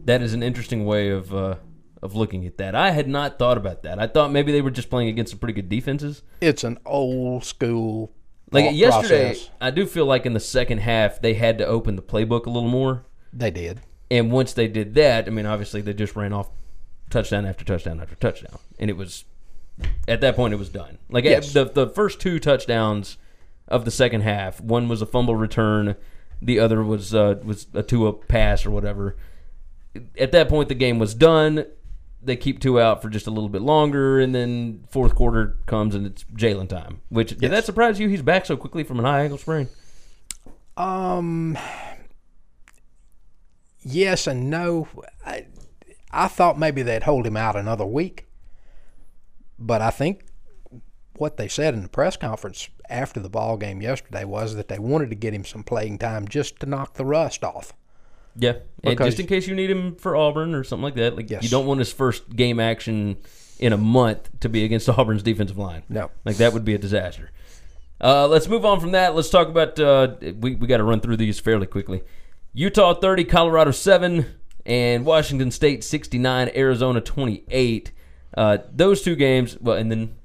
[0.06, 1.56] that is an interesting way of uh,
[2.02, 2.76] of looking at that.
[2.76, 4.00] I had not thought about that.
[4.00, 6.22] I thought maybe they were just playing against some pretty good defenses.
[6.42, 8.12] it's an old school
[8.52, 9.50] Like yesterday, process.
[9.60, 12.50] I do feel like in the second half they had to open the playbook a
[12.50, 13.06] little more.
[13.34, 13.82] They did.
[14.12, 16.50] And once they did that, I mean, obviously they just ran off
[17.10, 19.26] touchdown after touchdown after touchdown, and it was
[20.08, 20.98] at that point it was done.
[21.10, 21.54] Like Yes.
[21.54, 23.18] the the first two touchdowns
[23.68, 25.96] of the second half, one was a fumble return,
[26.42, 29.16] the other was uh, was a two up pass or whatever.
[30.18, 31.66] At that point, the game was done.
[32.22, 35.96] They keep two out for just a little bit longer, and then fourth quarter comes
[35.96, 37.02] and it's Jalen time.
[37.10, 38.10] Which did that surprise you?
[38.10, 39.70] He's back so quickly from an high ankle sprain.
[40.76, 41.58] Um,
[43.82, 44.88] yes and no.
[45.26, 45.48] I,
[46.12, 48.28] I thought maybe they'd hold him out another week,
[49.58, 50.24] but I think
[51.20, 54.80] what they said in the press conference after the ball game yesterday was that they
[54.80, 57.74] wanted to get him some playing time just to knock the rust off.
[58.36, 58.52] Yeah,
[58.84, 61.30] and Because- just in case you need him for Auburn or something like that, like
[61.30, 61.44] Yes.
[61.44, 63.18] you don't want his first game action
[63.60, 65.84] in a month to be against Auburn's defensive line.
[65.90, 66.12] No.
[66.26, 67.32] like that would be a disaster.
[68.02, 69.14] Uh, let's move on from that.
[69.16, 69.78] Let's talk about.
[69.78, 72.02] Uh, we we got to run through these fairly quickly.
[72.54, 74.26] Utah thirty, Colorado seven,
[74.66, 77.92] and Washington State sixty nine, Arizona twenty eight.
[78.38, 79.58] Uh, those two games.
[79.60, 80.16] Well, and then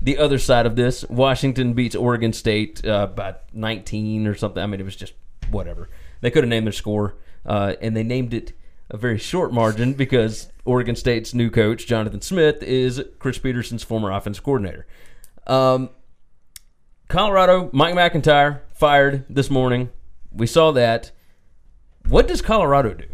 [0.00, 4.62] the other side of this, Washington beats Oregon State uh, by 19 or something.
[4.62, 5.14] I mean, it was just
[5.50, 5.88] whatever.
[6.20, 7.14] They could have named their score,
[7.46, 8.52] uh, and they named it
[8.90, 14.10] a very short margin because Oregon State's new coach, Jonathan Smith, is Chris Petersen's former
[14.10, 14.86] offense coordinator.
[15.46, 15.90] Um,
[17.08, 19.90] Colorado, Mike McIntyre fired this morning.
[20.32, 21.12] We saw that.
[22.08, 23.06] What does Colorado do?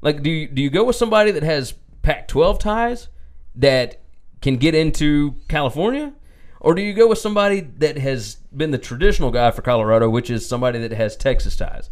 [0.00, 3.08] Like, do you, do you go with somebody that has Pac-12 ties
[3.56, 4.00] that
[4.42, 6.12] can get into California,
[6.60, 10.30] or do you go with somebody that has been the traditional guy for Colorado, which
[10.30, 11.90] is somebody that has Texas ties?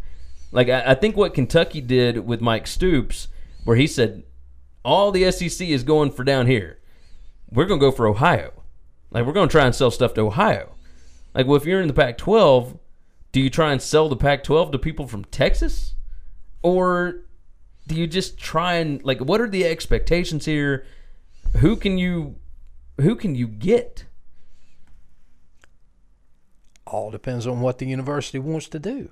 [0.53, 3.27] Like, I, I think what Kentucky did with Mike Stoops,
[3.65, 4.23] where he said
[4.85, 6.79] all the SEC is going for down here,
[7.51, 8.53] we're going to go for Ohio.
[9.11, 10.75] Like, we're going to try and sell stuff to Ohio.
[11.33, 12.77] Like, well, if you're in the Pac 12,
[13.33, 15.95] do you try and sell the Pac 12 to people from Texas?
[16.61, 17.25] Or
[17.87, 20.85] do you just try and like what are the expectations here?
[21.57, 22.37] Who can you
[23.01, 24.05] who can you get?
[26.85, 29.09] All depends on what the university wants to do.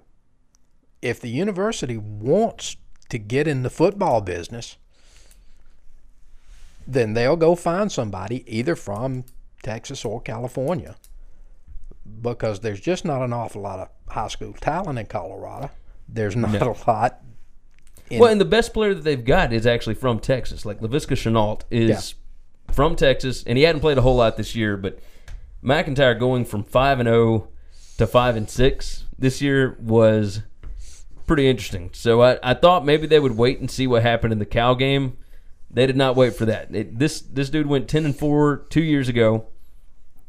[1.01, 2.77] If the university wants
[3.09, 4.77] to get in the football business,
[6.87, 9.25] then they'll go find somebody either from
[9.63, 10.95] Texas or California
[12.21, 15.69] because there's just not an awful lot of high school talent in Colorado.
[16.07, 16.71] There's not no.
[16.71, 17.21] a lot.
[18.11, 20.65] well, and the best player that they've got is actually from Texas.
[20.65, 22.15] Like Laviska Shenault is
[22.67, 22.73] yeah.
[22.73, 24.75] from Texas, and he hadn't played a whole lot this year.
[24.75, 24.99] But
[25.63, 27.47] McIntyre going from five and zero oh
[27.97, 30.41] to five and six this year was
[31.25, 31.89] pretty interesting.
[31.93, 34.75] So I, I thought maybe they would wait and see what happened in the Cal
[34.75, 35.17] game.
[35.69, 36.75] They did not wait for that.
[36.75, 39.47] It, this this dude went ten and four two years ago.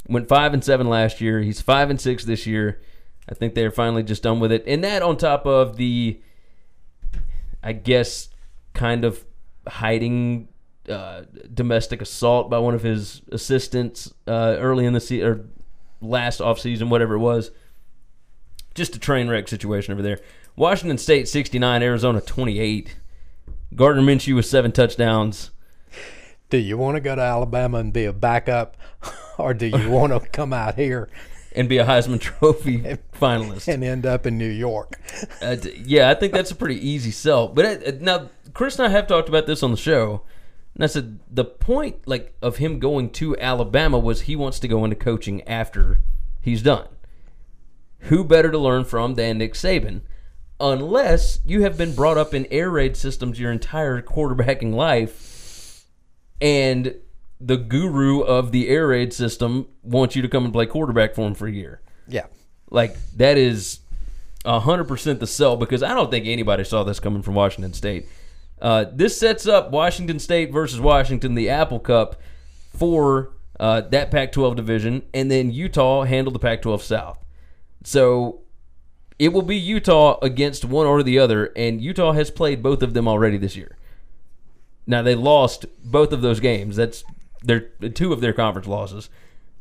[0.08, 1.40] Went five and seven last year.
[1.40, 2.80] He's five and six this year.
[3.28, 4.64] I think they're finally just done with it.
[4.66, 6.20] And that on top of the,
[7.62, 8.28] I guess,
[8.74, 9.24] kind of
[9.66, 10.48] hiding
[10.88, 11.22] uh,
[11.54, 15.44] domestic assault by one of his assistants uh, early in the season or
[16.00, 17.52] last offseason, whatever it was.
[18.74, 20.18] Just a train wreck situation over there.
[20.56, 22.96] Washington State 69, Arizona 28.
[23.74, 25.50] Gardner Minshew with seven touchdowns.
[26.50, 28.76] Do you want to go to Alabama and be a backup,
[29.38, 31.08] or do you want to come out here
[31.56, 32.78] and be a Heisman Trophy
[33.14, 35.00] finalist and end up in New York?
[35.40, 37.48] uh, yeah, I think that's a pretty easy sell.
[37.48, 40.22] But uh, now, Chris and I have talked about this on the show.
[40.74, 44.68] And I said the point, like, of him going to Alabama was he wants to
[44.68, 46.00] go into coaching after
[46.40, 46.88] he's done.
[48.06, 50.00] Who better to learn from than Nick Saban?
[50.62, 55.84] Unless you have been brought up in air raid systems your entire quarterbacking life,
[56.40, 56.94] and
[57.40, 61.26] the guru of the air raid system wants you to come and play quarterback for
[61.26, 61.80] him for a year.
[62.06, 62.26] Yeah.
[62.70, 63.80] Like that is
[64.46, 68.06] hundred percent the sell because I don't think anybody saw this coming from Washington State.
[68.60, 72.20] Uh, this sets up Washington State versus Washington, the Apple Cup,
[72.72, 77.18] for uh, that Pac-12 division, and then Utah handled the Pac-12 South.
[77.82, 78.41] So
[79.22, 82.92] it will be Utah against one or the other, and Utah has played both of
[82.92, 83.76] them already this year.
[84.84, 86.74] Now they lost both of those games.
[86.74, 87.04] That's
[87.40, 89.10] their two of their conference losses.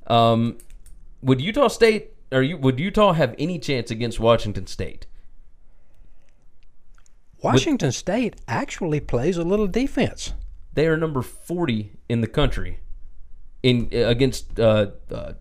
[0.08, 0.58] Um,
[1.22, 5.06] would Utah State or you, would Utah have any chance against Washington State?
[7.44, 10.34] Washington With, State actually plays a little defense.
[10.74, 12.80] They are number forty in the country
[13.62, 15.34] in against uh, uh,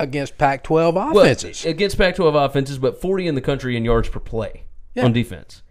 [0.00, 1.64] against Pac-12 offenses.
[1.64, 5.04] Well, against Pac-12 offenses, but 40 in the country in yards per play yeah.
[5.04, 5.62] on defense.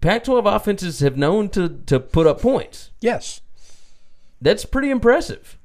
[0.00, 2.90] Pac-12 offenses have known to to put up points.
[3.00, 3.40] Yes
[4.40, 5.58] that's pretty impressive.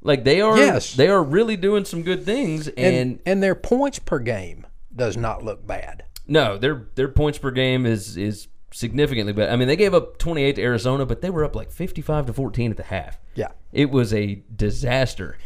[0.00, 0.94] Like they are, yes.
[0.94, 5.16] they are really doing some good things, and, and and their points per game does
[5.16, 6.04] not look bad.
[6.26, 9.50] No, their their points per game is is significantly better.
[9.50, 12.32] I mean, they gave up 28 to Arizona, but they were up like 55 to
[12.32, 13.18] 14 at the half.
[13.34, 15.36] Yeah, it was a disaster.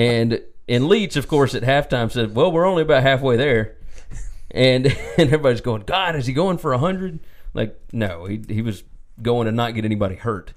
[0.00, 3.76] And and Leach, of course, at halftime said, "Well, we're only about halfway there,"
[4.50, 4.86] and
[5.18, 7.20] and everybody's going, "God, is he going for hundred?
[7.52, 8.82] Like, no, he he was
[9.20, 10.54] going to not get anybody hurt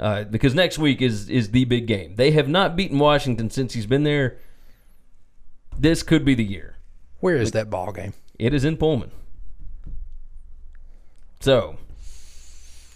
[0.00, 2.14] uh, because next week is is the big game.
[2.14, 4.38] They have not beaten Washington since he's been there.
[5.78, 6.76] This could be the year.
[7.20, 8.14] Where is that ball game?
[8.38, 9.10] It is in Pullman.
[11.40, 11.76] So,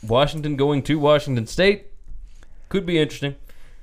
[0.02, 1.88] Washington going to Washington State
[2.70, 3.36] could be interesting.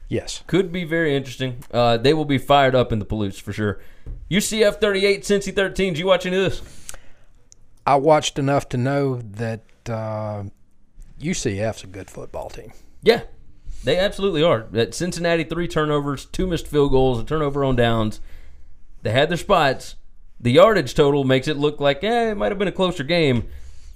[0.09, 1.63] Yes, could be very interesting.
[1.71, 3.79] Uh, they will be fired up in the Palouse for sure.
[4.31, 5.93] UCF thirty eight, Cincy thirteen.
[5.93, 6.61] Did you watch any of this?
[7.85, 10.43] I watched enough to know that uh,
[11.19, 12.71] UCF's a good football team.
[13.01, 13.21] Yeah,
[13.83, 14.67] they absolutely are.
[14.73, 18.19] At Cincinnati, three turnovers, two missed field goals, a turnover on downs.
[19.03, 19.95] They had their spots.
[20.39, 23.47] The yardage total makes it look like, eh, it might have been a closer game.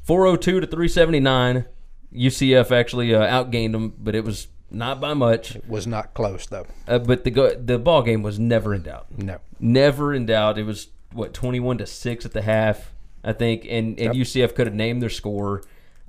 [0.03, 1.65] 402 to 379.
[2.13, 5.55] UCF actually uh, outgained them, but it was not by much.
[5.55, 6.65] It was not close though.
[6.87, 9.07] Uh, but the go- the ball game was never in doubt.
[9.17, 10.57] No, never in doubt.
[10.57, 12.93] It was what 21 to six at the half,
[13.23, 14.27] I think, and and yep.
[14.27, 15.63] UCF could have named their score.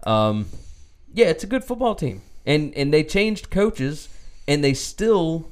[0.04, 0.46] Um,
[1.12, 4.08] yeah, it's a good football team and and they changed coaches,
[4.48, 5.50] and they still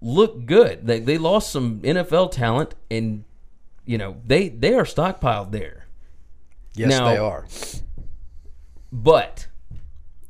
[0.00, 0.86] look good.
[0.86, 3.24] They they lost some NFL talent, and
[3.84, 5.86] you know they they are stockpiled there.
[6.74, 7.46] Yes, now, they are.
[8.92, 9.47] But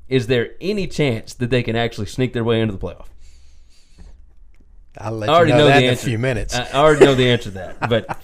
[0.09, 3.07] is there any chance that they can actually sneak their way into the playoff?
[4.97, 6.55] I'll let I already you know, know that in a few minutes.
[6.55, 7.77] I already know the answer to that.
[7.89, 8.19] But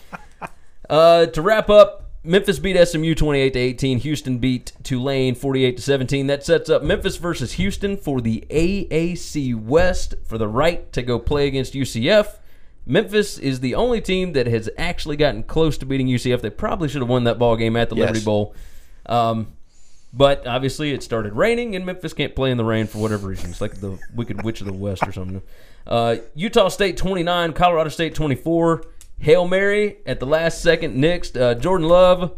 [0.91, 3.99] uh, to wrap up, Memphis beat SMU 28 to 18.
[3.99, 6.27] Houston beat Tulane 48 to 17.
[6.27, 11.19] That sets up Memphis versus Houston for the AAC West for the right to go
[11.19, 12.39] play against UCF.
[12.87, 16.41] Memphis is the only team that has actually gotten close to beating UCF.
[16.41, 18.09] They probably should have won that ball game at the yes.
[18.09, 18.55] Liberty Bowl.
[19.07, 19.55] Um,
[20.17, 23.51] But obviously, it started raining, and Memphis can't play in the rain for whatever reason.
[23.51, 25.43] It's like the Wicked Witch of the West or something.
[25.87, 28.85] Uh, Utah State 29, Colorado State 24.
[29.19, 30.97] Hail Mary at the last second.
[30.97, 32.33] Next, uh, Jordan Love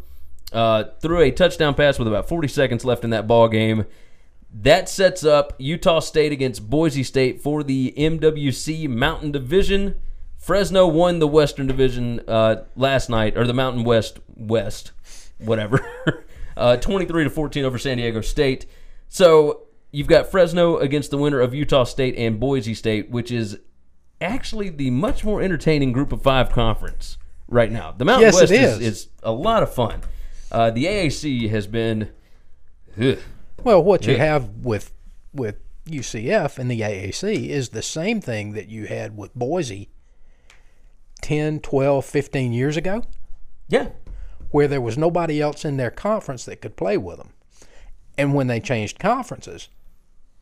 [0.52, 3.86] uh, threw a touchdown pass with about 40 seconds left in that ball game.
[4.52, 9.96] That sets up Utah State against Boise State for the MWC Mountain Division.
[10.38, 14.92] Fresno won the Western Division uh, last night, or the Mountain West West,
[15.38, 15.84] whatever,
[16.56, 18.66] uh, 23 to 14 over San Diego State.
[19.08, 23.58] So you've got Fresno against the winner of Utah State and Boise State, which is
[24.20, 27.92] actually the much more entertaining Group of Five conference right now.
[27.92, 28.78] The Mountain Yes, West is.
[28.78, 28.80] is.
[28.80, 30.00] is a lot of fun.
[30.50, 32.10] Uh, the AAC has been.
[33.00, 33.18] ugh.
[33.62, 34.24] Well, what you Yeah.
[34.24, 34.92] have with
[35.34, 39.88] with UCF and the AAC is the same thing that you had with Boise
[41.22, 43.02] 10, 12, 15 years ago,
[43.68, 43.88] Yeah,
[44.50, 47.30] where there was nobody else in their conference that could play with them.
[48.18, 49.68] And when they changed conferences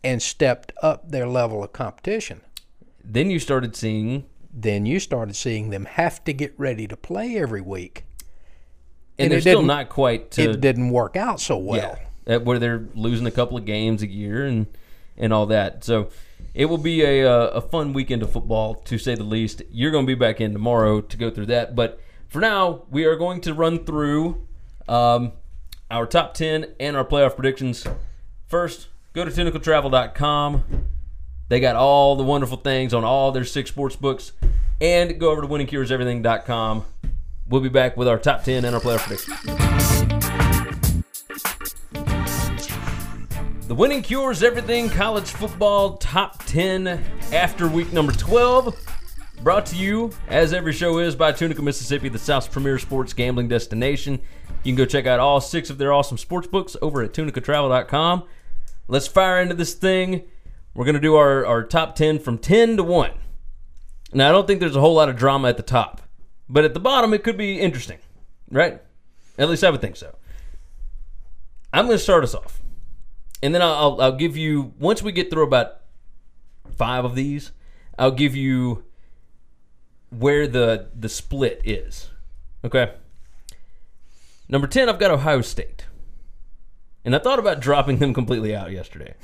[0.02, 2.40] and stepped up their level of competition,
[3.02, 7.36] then you started seeing, then you started seeing them have to get ready to play
[7.36, 8.04] every week.
[9.18, 11.98] and, And they're still didn't- quite to it didn't work out so well.
[12.26, 14.66] Yeah, where they're losing a couple of games a year and
[15.16, 15.84] and all that.
[15.84, 16.08] So
[16.54, 19.62] it will be a uh, a fun weekend of football to say the least.
[19.70, 22.00] You're going to be back in tomorrow to go through that, but
[22.34, 24.44] for now we are going to run through
[24.88, 25.30] um,
[25.88, 27.86] our top ten and our playoff predictions.
[28.48, 30.64] First, go to tunicatravel.com.
[31.48, 34.32] They got all the wonderful things on all their six sports books,
[34.80, 36.84] and go over to winningcureseverything.com.
[37.46, 40.34] We'll be back with our top ten and our playoff predictions.
[43.68, 48.93] The Winning Cures Everything College Football Top 10 after week number 12.
[49.44, 53.46] Brought to you, as every show is, by Tunica, Mississippi, the South's premier sports gambling
[53.46, 54.22] destination.
[54.62, 58.24] You can go check out all six of their awesome sports books over at tunicatravel.com.
[58.88, 60.22] Let's fire into this thing.
[60.72, 63.10] We're going to do our, our top 10 from 10 to 1.
[64.14, 66.00] Now, I don't think there's a whole lot of drama at the top,
[66.48, 67.98] but at the bottom, it could be interesting,
[68.50, 68.80] right?
[69.36, 70.16] At least I would think so.
[71.70, 72.62] I'm going to start us off
[73.42, 75.82] and then I'll, I'll I'll give you once we get through about
[76.78, 77.52] five of these,
[77.98, 78.84] I'll give you
[80.18, 82.10] where the the split is.
[82.64, 82.92] Okay.
[84.48, 85.86] Number ten, I've got Ohio State,
[87.04, 89.14] and I thought about dropping them completely out yesterday,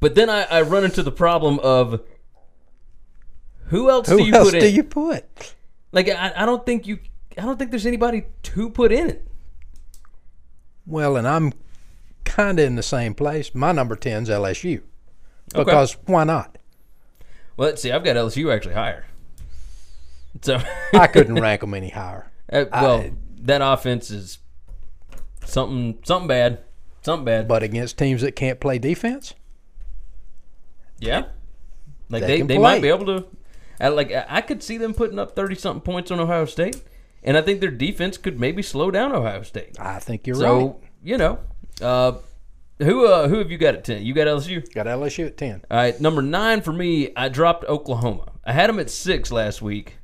[0.00, 2.00] but then I, I run into the problem of
[3.66, 4.74] who else Who do you else put do in?
[4.74, 5.54] you put?
[5.92, 6.98] Like I, I don't think you
[7.36, 9.26] I don't think there's anybody to put in it.
[10.86, 11.52] Well, and I'm
[12.24, 13.54] kind of in the same place.
[13.54, 14.82] My number 10 is LSU.
[15.54, 15.64] Okay.
[15.64, 16.53] Because why not?
[17.56, 17.92] Well, let's see.
[17.92, 19.04] I've got LSU actually higher.
[20.42, 20.60] So
[20.92, 22.30] I couldn't rank them any higher.
[22.52, 24.38] Uh, well, I- that offense is
[25.44, 26.60] something something bad,
[27.02, 27.46] something bad.
[27.48, 29.34] But against teams that can't play defense,
[30.98, 31.26] yeah,
[32.08, 33.26] like They they they, might be able to.
[33.80, 36.82] I, like I could see them putting up thirty something points on Ohio State,
[37.22, 39.78] and I think their defense could maybe slow down Ohio State.
[39.78, 40.76] I think you're So right.
[41.02, 41.38] you know,
[41.82, 42.12] uh,
[42.78, 44.04] who uh, who have you got at ten?
[44.04, 44.72] You got LSU.
[44.74, 45.64] Got LSU at 10.
[45.70, 47.12] All right, number nine for me.
[47.16, 48.32] I dropped Oklahoma.
[48.44, 49.98] I had them at six last week,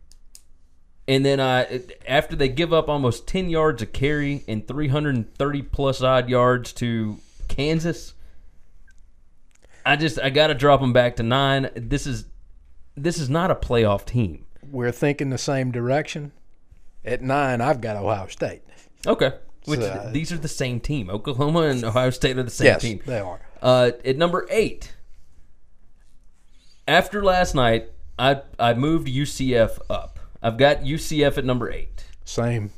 [1.09, 5.17] and then I after they give up almost ten yards a carry and three hundred
[5.17, 7.19] and thirty plus odd yards to
[7.49, 8.15] Kansas.
[9.85, 11.71] I just I got to drop them back to nine.
[11.75, 12.27] This is
[12.97, 14.47] this is not a playoff team.
[14.71, 16.33] We're thinking the same direction.
[17.05, 18.61] At 9, I've got Ohio State.
[19.07, 19.33] Okay,
[19.67, 21.11] which So- these are the same team.
[21.11, 23.01] Oklahoma and Ohio State are the same yes, team.
[23.07, 23.41] they are.
[23.63, 24.93] Uh, at number eight,
[26.89, 30.19] after last night, I I moved UCF up.
[30.43, 32.05] I've got UCF at number eight.
[32.25, 32.71] Same.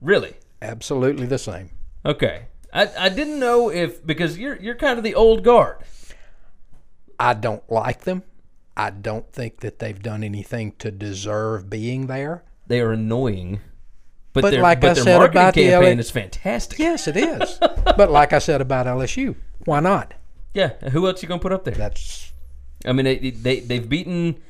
[0.00, 0.34] Really?
[0.60, 1.70] Absolutely the same.
[2.04, 2.46] Okay.
[2.72, 5.78] I, I didn't know if because you're you're kind of the old guard.
[7.18, 8.24] I don't like them.
[8.76, 12.42] I don't think that they've done anything to deserve being there.
[12.66, 13.60] They are annoying,
[14.34, 16.78] but, But their like but I their said marketing about the campaign LA is fantastic.
[16.78, 17.58] Yes, it is.
[17.96, 20.12] but like I said about LSU, why not?
[20.52, 20.70] Yeah.
[20.90, 21.74] Who else you gonna put up there?
[21.74, 22.32] That's
[22.84, 24.40] I mean, they, they they've beaten.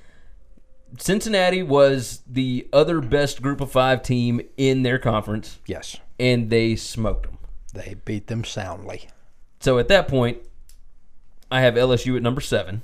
[0.99, 5.97] Cincinnati was the other best Group of Five team in their conference, yes.
[6.21, 7.39] and they smoked them.
[7.73, 9.09] They beat them soundly.
[9.59, 10.39] So at that point,
[11.51, 12.83] I have LSU at number seven.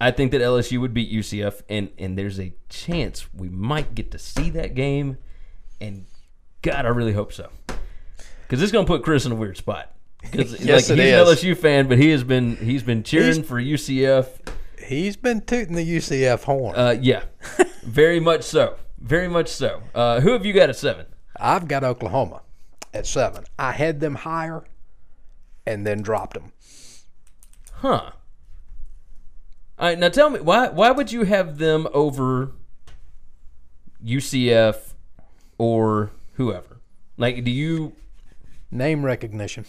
[0.00, 4.10] I think that LSU would beat UCF, and and there's a chance we might get
[4.12, 5.18] to see that game.
[5.80, 6.04] And
[6.62, 9.94] God, I really hope so, because this is gonna put Chris in a weird spot.
[10.20, 11.44] Because Yes, like, he's is.
[11.44, 14.26] an LSU fan, but he has been he's been cheering He's- for UCF.
[14.84, 16.74] He's been tooting the UCF horn.
[16.76, 17.22] Uh, yeah,
[17.84, 19.82] very much so, very much so.
[19.94, 21.06] Uh, who have you got at seven?
[21.38, 22.42] I've got Oklahoma.
[22.92, 23.44] at seven.
[23.58, 24.64] I had them higher,
[25.66, 26.52] and then dropped them.
[27.74, 28.10] Huh.
[29.78, 32.52] All right, now tell me why why would you have them over
[34.04, 34.89] UCF
[35.60, 36.78] or whoever?
[37.18, 37.92] Like, do you?
[38.70, 39.66] Name recognition.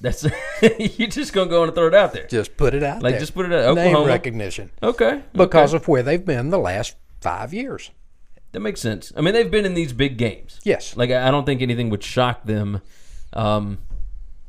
[0.00, 0.26] That's
[0.78, 2.26] you just gonna go and throw it out there.
[2.26, 3.20] Just put it out Like, there.
[3.20, 3.60] just put it out.
[3.66, 3.98] Oklahoma.
[4.00, 4.70] Name recognition.
[4.82, 5.82] Okay, Because okay.
[5.82, 7.90] of where they've been the last five years.
[8.50, 9.12] that makes sense.
[9.16, 10.58] I mean, they've been in these big games.
[10.64, 10.96] Yes.
[10.96, 12.80] Like, I don't think anything would shock them.
[13.32, 13.78] Um,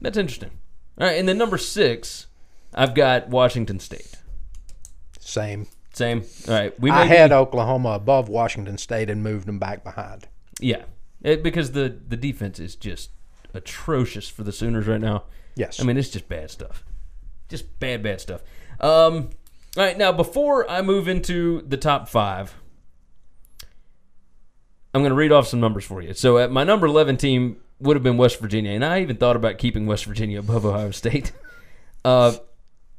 [0.02, 0.52] that's interesting.
[1.00, 2.28] All right, and then number six,
[2.74, 4.16] I've got Washington State.
[5.20, 5.68] Same.
[5.94, 6.24] Same.
[6.48, 9.84] All right, we I may be- had Oklahoma above Washington State and moved them back
[9.84, 10.28] behind.
[10.64, 10.84] Yeah,
[11.22, 13.12] it, because the the defense is just
[13.54, 15.24] atrocious for the Sooners right now.
[15.56, 15.80] Yes.
[15.80, 16.84] I mean it's just bad stuff,
[17.50, 18.42] just bad bad stuff.
[18.80, 19.30] Um,
[19.76, 22.56] all right, now before I move into the top five,
[24.94, 26.14] I'm going to read off some numbers for you.
[26.14, 29.36] So at my number 11 team would have been West Virginia, and I even thought
[29.36, 31.32] about keeping West Virginia above Ohio State.
[32.06, 32.34] Uh,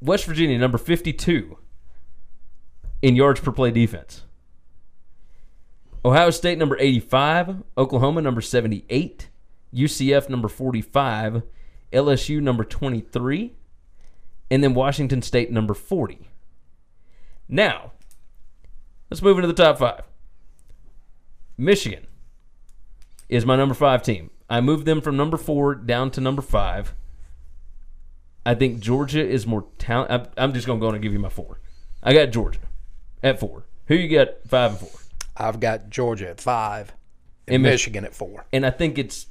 [0.01, 1.59] West Virginia number 52
[3.03, 4.23] in yards per play defense.
[6.05, 9.27] Ohio State number 85, Oklahoma number 78,
[9.73, 11.41] UCF number 45,
[11.91, 13.53] LSU number 23,
[14.51, 16.29] and then Washington State number 40.
[17.49, 17.93] Now,
[19.09, 20.03] let's move into the top five.
[21.57, 22.05] Michigan
[23.27, 24.29] is my number five team.
[24.47, 26.93] I moved them from number four down to number five.
[28.45, 30.11] I think Georgia is more talent.
[30.11, 31.61] I'm, I'm just going to go and give you my four.
[32.03, 32.59] I got Georgia
[33.23, 33.65] at four.
[33.87, 34.99] Who you got five and four?
[35.37, 36.93] I've got Georgia at five
[37.47, 38.45] and And Mich- Michigan at four.
[38.53, 39.27] And I think it's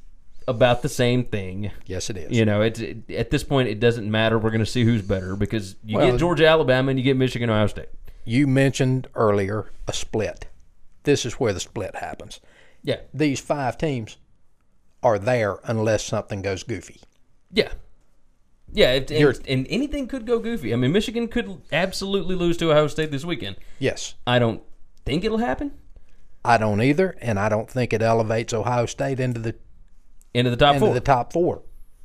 [0.47, 1.71] about the same thing.
[1.87, 2.31] Yes, it is.
[2.37, 4.39] You know, it's it, at this point it doesn't matter.
[4.39, 7.17] We're going to see who's better because you Well, get Georgia, Alabama, and you get
[7.17, 7.89] Michigan, Ohio State.
[8.25, 10.47] You mentioned earlier a split.
[11.05, 12.41] This is where the split happens.
[12.83, 14.19] Yeah, These five teams
[15.03, 17.01] are there unless something goes goofy.
[17.51, 17.73] yeah,
[18.73, 18.93] yeah.
[18.93, 20.73] It, and, and anything could go goofy.
[20.73, 23.57] I mean, Michigan could absolutely lose to Ohio State this weekend.
[23.79, 24.63] Yes, I don't
[25.07, 25.73] think it'll happen
[26.45, 29.55] I don't either, and I don't think it elevates Ohio State into the
[30.34, 30.95] into the top into four.
[30.95, 31.62] the top four.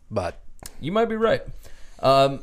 [0.10, 0.42] But
[0.80, 1.42] You might be right.
[2.00, 2.42] Um,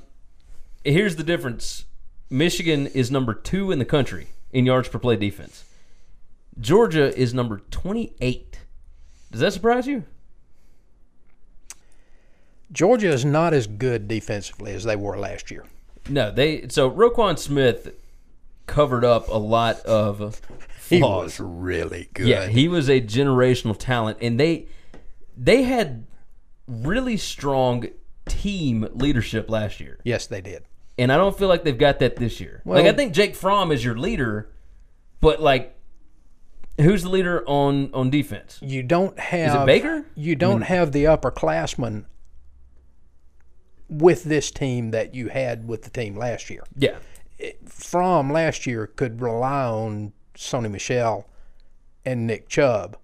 [0.84, 1.86] here's the difference:
[2.28, 5.64] Michigan is number two in the country in yards per play defense.
[6.58, 8.60] Georgia is number 28.
[9.30, 10.04] Does that surprise you?
[12.72, 15.64] Georgia is not as good defensively as they were last year.
[16.08, 16.68] No, they.
[16.68, 17.94] So Roquan Smith
[18.66, 20.40] covered up a lot of
[20.88, 22.26] He was really good.
[22.26, 24.66] Yeah, he was a generational talent, and they
[25.36, 26.06] they had
[26.66, 27.86] really strong
[28.26, 29.98] team leadership last year.
[30.04, 30.64] yes, they did.
[30.98, 32.62] and I don't feel like they've got that this year.
[32.64, 34.50] Well- like I think Jake Fromm is your leader,
[35.20, 35.76] but like,
[36.80, 38.58] who's the leader on on defense?
[38.62, 40.06] You don't have Is it Baker?
[40.14, 42.06] You don't have the upperclassmen
[43.88, 46.64] with this team that you had with the team last year.
[46.76, 46.98] Yeah,
[47.64, 51.26] From last year could rely on Sony Michel
[52.04, 52.96] and Nick Chubb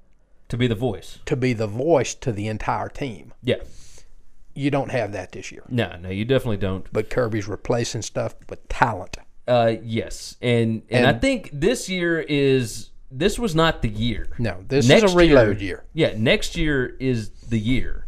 [0.48, 1.18] to be the voice.
[1.26, 3.32] to be the voice to the entire team.
[3.42, 3.56] Yeah,
[4.54, 5.64] You don't have that this year.
[5.68, 6.86] no, no, you definitely don't.
[6.92, 9.16] But Kirby's replacing stuff with talent.
[9.48, 14.28] Uh, yes, and, and I think this year is this was not the year.
[14.38, 15.84] No, this Next is a reload year.
[15.92, 18.06] Yeah, next year is the year.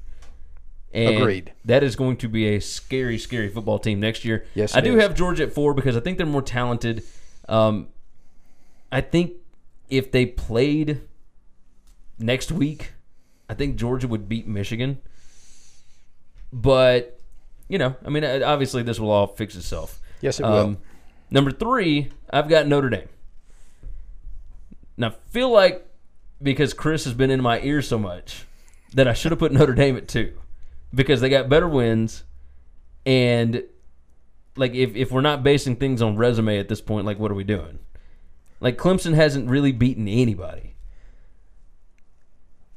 [0.93, 1.53] And Agreed.
[1.64, 4.47] That is going to be a scary, scary football team next year.
[4.55, 5.03] Yes, I do is.
[5.03, 7.03] have Georgia at four because I think they're more talented.
[7.49, 7.89] Um,
[8.95, 9.33] I think
[9.91, 11.01] if they played
[12.19, 12.93] next week,
[13.51, 14.99] I think Georgia would beat Michigan.
[16.53, 17.19] But
[17.69, 20.01] you know, I mean, uh, obviously this will all fix itself.
[20.21, 20.77] Yes, it Um, will.
[21.31, 23.09] Number three, I've got Notre Dame.
[24.97, 25.85] Now, I feel like
[26.41, 28.45] because Chris has been in my ear so much
[28.93, 30.39] that I should have put Notre Dame at two
[30.95, 32.23] because they got better wins.
[33.07, 33.65] And,
[34.57, 37.35] like, if, if we're not basing things on resume at this point, like, what are
[37.35, 37.81] we doing?
[38.65, 40.75] Like, Clemson hasn't really beaten anybody.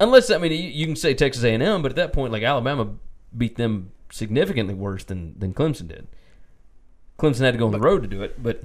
[0.01, 2.95] Unless, I mean, you, you can say Texas A&M, but at that point, like, Alabama
[3.35, 6.07] beat them significantly worse than, than Clemson did.
[7.17, 8.63] Clemson had to go on the road to do it, but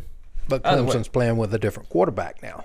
[0.48, 0.64] But.
[0.64, 2.64] Clemson's playing with a different quarterback now.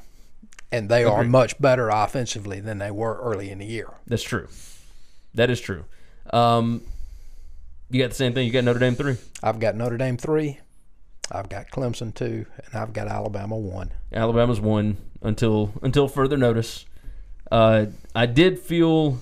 [0.71, 3.93] And they are much better offensively than they were early in the year.
[4.07, 4.47] that's true.
[5.35, 5.85] That is true.
[6.33, 6.81] Um,
[7.91, 8.47] you got the same thing.
[8.47, 10.59] You got Notre Dame three, I've got Notre Dame three,
[11.31, 13.91] I've got Clemson two, and I've got Alabama one.
[14.13, 16.85] Alabama's one until until further notice.
[17.51, 19.19] Uh, I did feel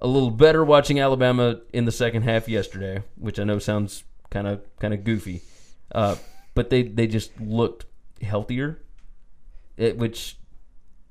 [0.00, 4.46] a little better watching Alabama in the second half yesterday, which I know sounds kind
[4.46, 5.42] of kind of goofy,
[5.94, 6.16] uh,
[6.54, 7.86] but they they just looked
[8.20, 8.80] healthier.
[9.76, 10.36] It, which,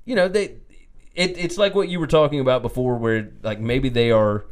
[0.06, 0.58] you know, they
[1.16, 4.46] it, it's like what you were talking about before, where like maybe they are,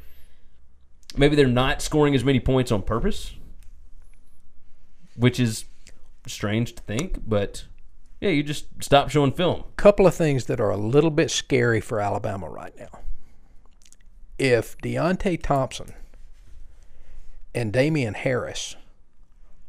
[1.16, 3.34] maybe they're not scoring as many points on purpose,
[5.20, 5.66] which is
[6.26, 7.66] strange to think, but
[8.22, 9.66] yeah, you just stop showing film.
[9.76, 13.00] Couple of things that are a little bit scary for Alabama right now.
[14.38, 15.94] If Deionte Thompson
[17.54, 18.78] and Damien Harris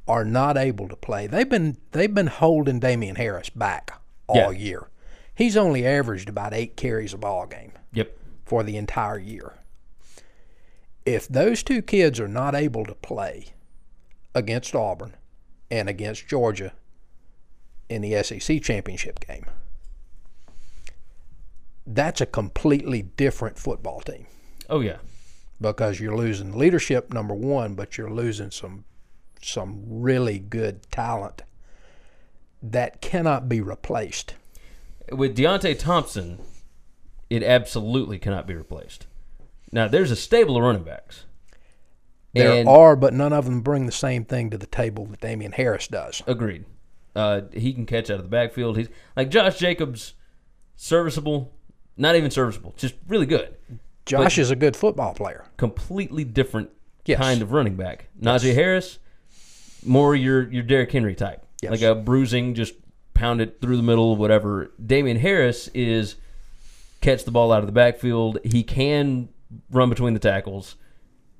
[0.06, 4.58] are not able to play, they've been they've been holding Damien Harris back all yeah.
[4.58, 4.88] year.
[5.34, 7.72] He's only averaged about eight carries a ball game.
[7.92, 8.16] Yep.
[8.44, 9.54] For the entire year.
[11.06, 13.54] If those two kids are not able to play
[14.34, 15.16] against Auburn
[15.70, 16.72] and against Georgia
[17.88, 19.46] in the SEC championship game.
[21.86, 24.26] That's a completely different football team.
[24.68, 24.98] Oh yeah.
[25.60, 28.84] Because you're losing leadership number 1, but you're losing some
[29.42, 31.42] some really good talent
[32.62, 34.34] that cannot be replaced.
[35.10, 36.40] With Deionte Thompson,
[37.30, 39.06] it absolutely cannot be replaced.
[39.72, 41.24] Now, there's a stable of running backs.
[42.32, 45.20] There and are, but none of them bring the same thing to the table that
[45.20, 46.22] Damien Harris does.
[46.26, 46.64] Agreed.
[47.14, 48.76] Uh, he can catch out of the backfield.
[48.76, 50.14] He's like Josh Jacobs,
[50.76, 51.52] serviceable,
[51.96, 53.56] not even serviceable, just really good.
[54.06, 55.44] Josh but is a good football player.
[55.56, 56.70] Completely different
[57.04, 57.18] yes.
[57.18, 58.08] kind of running back.
[58.20, 58.54] Najee.
[58.54, 58.98] Harris,
[59.84, 61.72] more your your Derrick Henry type, yes.
[61.72, 62.74] like a bruising, just
[63.14, 64.72] pound it through the middle, whatever.
[64.84, 66.16] Damien Harris is
[67.00, 68.38] catch the ball out of the backfield.
[68.44, 69.28] He can
[69.70, 70.76] run between the tackles.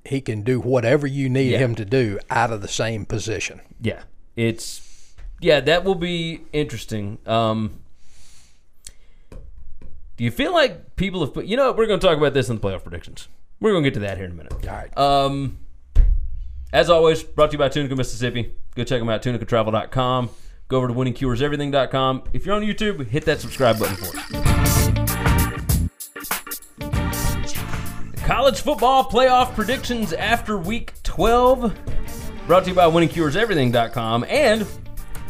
[0.04, 1.58] He can do whatever you need yeah.
[1.58, 3.60] him to do out of the same position.
[3.80, 4.02] Yeah,
[4.34, 7.18] it's yeah, that will be interesting.
[7.26, 7.80] Um,
[10.16, 11.46] do you feel like people have put?
[11.46, 13.28] You know, we're going to talk about this in the playoff predictions.
[13.58, 14.52] We're going to get to that here in a minute.
[14.52, 14.98] All right.
[14.98, 15.58] Um,
[16.72, 18.54] as always, brought to you by Tunica, Mississippi.
[18.74, 20.30] Go check them out, tunicatravel.com.
[20.68, 22.24] Go over to winningcureseverything.com.
[22.32, 24.59] If you're on YouTube, hit that subscribe button for us.
[28.30, 31.76] College football playoff predictions after week 12.
[32.46, 34.64] Brought to you by winningcureseverything.com and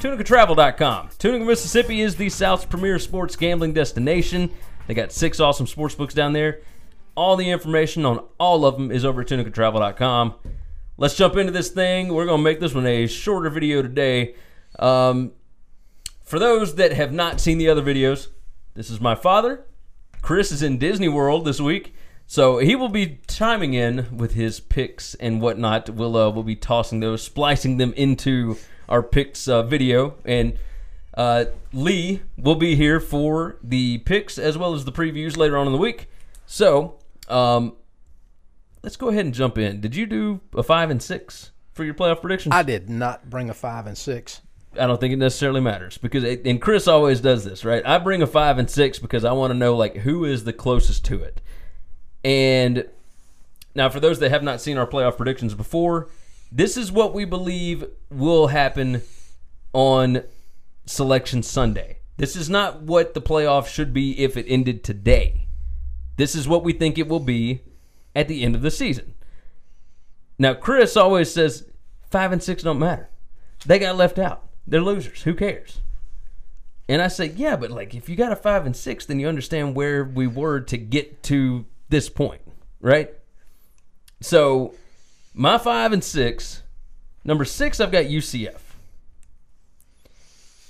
[0.01, 1.09] TunicaTravel.com.
[1.17, 4.51] Tunica, Mississippi is the South's premier sports gambling destination.
[4.87, 6.61] They got six awesome sports books down there.
[7.15, 10.35] All the information on all of them is over at TunicaTravel.com.
[10.99, 12.13] Let's jump into this thing.
[12.13, 14.35] We're going to make this one a shorter video today.
[14.79, 15.33] Um,
[16.23, 18.29] for those that have not seen the other videos,
[18.75, 19.65] this is my father.
[20.21, 21.95] Chris is in Disney World this week.
[22.31, 25.91] So he will be chiming in with his picks and whatnot.
[25.91, 28.57] We'll uh, we'll be tossing those, splicing them into
[28.89, 30.15] our picks uh, video.
[30.25, 30.57] And
[31.15, 35.67] uh, Lee will be here for the picks as well as the previews later on
[35.67, 36.09] in the week.
[36.47, 37.75] So um,
[38.85, 39.81] let's go ahead and jump in.
[39.81, 42.55] Did you do a five and six for your playoff predictions?
[42.55, 44.41] I did not bring a five and six.
[44.75, 47.85] I don't think it necessarily matters because it, and Chris always does this, right?
[47.85, 50.53] I bring a five and six because I want to know like who is the
[50.53, 51.41] closest to it.
[52.25, 52.87] And
[53.75, 56.09] now, for those that have not seen our playoff predictions before,
[56.53, 59.03] this is what we believe will happen
[59.73, 60.25] on
[60.87, 61.99] Selection Sunday.
[62.17, 65.47] This is not what the playoff should be if it ended today.
[66.17, 67.61] This is what we think it will be
[68.15, 69.15] at the end of the season.
[70.39, 71.71] Now, Chris always says
[72.11, 73.09] five and six don't matter.
[73.65, 74.49] They got left out.
[74.67, 75.23] They're losers.
[75.23, 75.81] Who cares?
[76.89, 79.29] And I say, yeah, but like if you got a five and six, then you
[79.29, 82.41] understand where we were to get to this point,
[82.81, 83.13] right?
[84.21, 84.75] So
[85.35, 86.63] my five and six.
[87.25, 88.61] Number six, I've got UCF.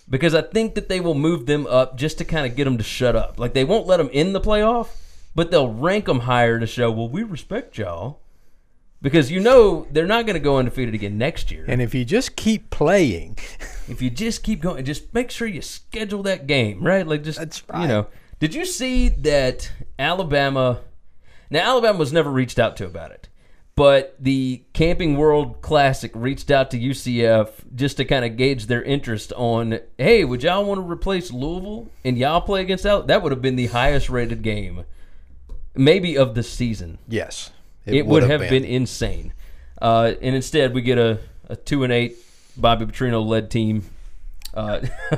[0.08, 2.78] Because I think that they will move them up just to kind of get them
[2.78, 3.38] to shut up.
[3.38, 4.88] Like they won't let them in the playoff,
[5.34, 8.20] but they'll rank them higher to show, well, we respect y'all.
[9.02, 11.64] Because you know they're not going to go undefeated again next year.
[11.66, 13.38] And if you just keep playing,
[13.88, 17.06] if you just keep going, just make sure you schedule that game, right?
[17.06, 17.82] Like just right.
[17.82, 18.08] you know.
[18.40, 20.80] Did you see that Alabama?
[21.50, 23.28] Now Alabama was never reached out to about it
[23.80, 28.82] but the Camping World Classic reached out to UCF just to kind of gauge their
[28.82, 33.04] interest on, hey, would y'all want to replace Louisville and y'all play against Al?
[33.04, 34.84] That would have been the highest rated game,
[35.74, 36.98] maybe of the season.
[37.08, 37.52] Yes,
[37.86, 38.50] it, it would have, been.
[38.50, 39.32] been, insane.
[39.80, 42.18] Uh, and instead, we get a, a two and eight
[42.58, 43.84] Bobby Petrino led team.
[44.52, 44.80] Uh,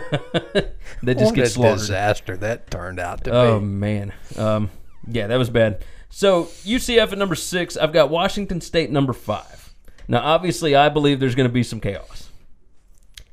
[0.52, 1.78] that just what gets slaughtered.
[1.80, 3.50] disaster that turned out to oh, be.
[3.50, 4.70] Oh man, um,
[5.08, 5.84] yeah, that was bad.
[6.14, 7.74] So UCF at number six.
[7.74, 9.74] I've got Washington State number five.
[10.06, 12.28] Now, obviously, I believe there's going to be some chaos.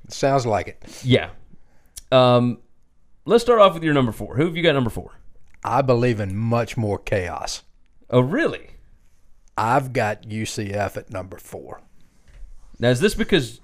[0.07, 1.01] Sounds like it.
[1.03, 1.31] Yeah.
[2.09, 2.59] Um,
[3.25, 4.37] let's start off with your number four.
[4.37, 5.11] Who have you got number four?
[5.61, 7.63] I believe in much more chaos.
[8.09, 8.69] Oh, really?
[9.57, 11.81] I've got UCF at number four.
[12.79, 13.59] Now, is this because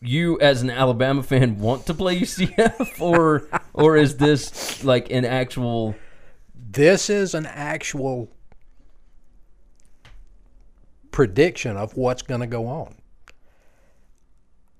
[0.00, 5.24] you, as an Alabama fan, want to play UCF, or or is this like an
[5.24, 5.94] actual
[6.58, 8.30] This is an actual
[11.10, 12.96] prediction of what's going to go on.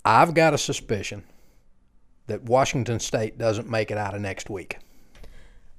[0.05, 1.25] I've got a suspicion
[2.27, 4.79] that Washington State doesn't make it out of next week.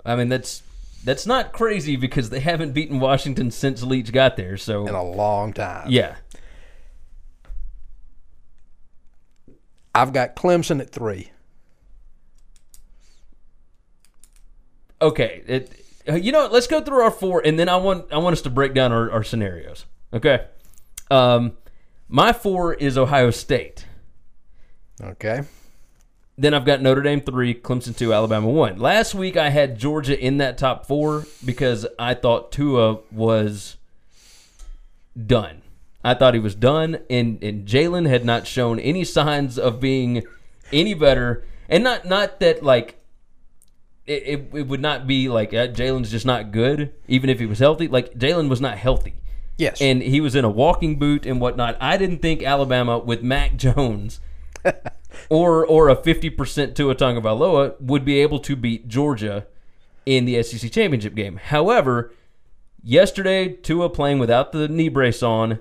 [0.05, 0.63] I mean, that's
[1.03, 4.57] that's not crazy because they haven't beaten Washington since Leach got there.
[4.57, 5.89] So in a long time.
[5.89, 6.15] Yeah.
[9.93, 11.31] I've got Clemson at three.
[15.01, 18.17] Okay, it, you know, what, let's go through our four, and then I want I
[18.17, 19.85] want us to break down our, our scenarios.
[20.13, 20.45] Okay,
[21.11, 21.57] um,
[22.07, 23.85] my four is Ohio State.
[25.01, 25.43] Okay.
[26.37, 28.79] Then I've got Notre Dame three, Clemson two, Alabama one.
[28.79, 33.75] Last week I had Georgia in that top four because I thought Tua was
[35.25, 35.61] done.
[36.01, 40.23] I thought he was done, and, and Jalen had not shown any signs of being
[40.71, 41.43] any better.
[41.67, 42.98] And not not that like
[44.09, 47.45] it, it, it would not be like uh, Jalen's just not good, even if he
[47.45, 47.87] was healthy.
[47.87, 49.13] Like Jalen was not healthy.
[49.57, 49.79] Yes.
[49.79, 51.77] And he was in a walking boot and whatnot.
[51.79, 54.19] I didn't think Alabama with Mac Jones
[55.29, 59.45] or or a 50% Tua Tagovailoa would be able to beat Georgia
[60.07, 61.35] in the SEC championship game.
[61.37, 62.11] However,
[62.81, 65.59] yesterday Tua playing without the knee brace on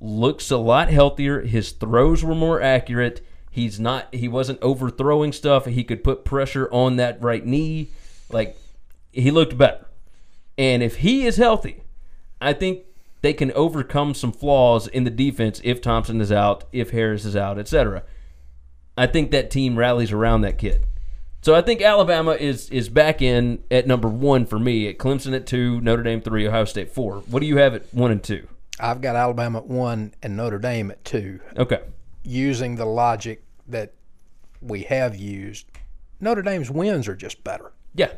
[0.00, 1.42] looks a lot healthier.
[1.42, 3.20] His throws were more accurate.
[3.54, 5.66] He's not he wasn't overthrowing stuff.
[5.66, 7.90] He could put pressure on that right knee.
[8.28, 8.56] Like
[9.12, 9.86] he looked better.
[10.58, 11.84] And if he is healthy,
[12.40, 12.80] I think
[13.22, 17.36] they can overcome some flaws in the defense if Thompson is out, if Harris is
[17.36, 18.02] out, etc.
[18.98, 20.86] I think that team rallies around that kid.
[21.40, 24.88] So I think Alabama is is back in at number one for me.
[24.88, 27.18] At Clemson at two, Notre Dame three, Ohio State four.
[27.28, 28.48] What do you have at one and two?
[28.80, 31.38] I've got Alabama at one and Notre Dame at two.
[31.56, 31.82] Okay.
[32.24, 33.92] Using the logic that
[34.60, 35.66] we have used,
[36.20, 37.72] Notre Dame's wins are just better.
[37.94, 38.12] Yeah.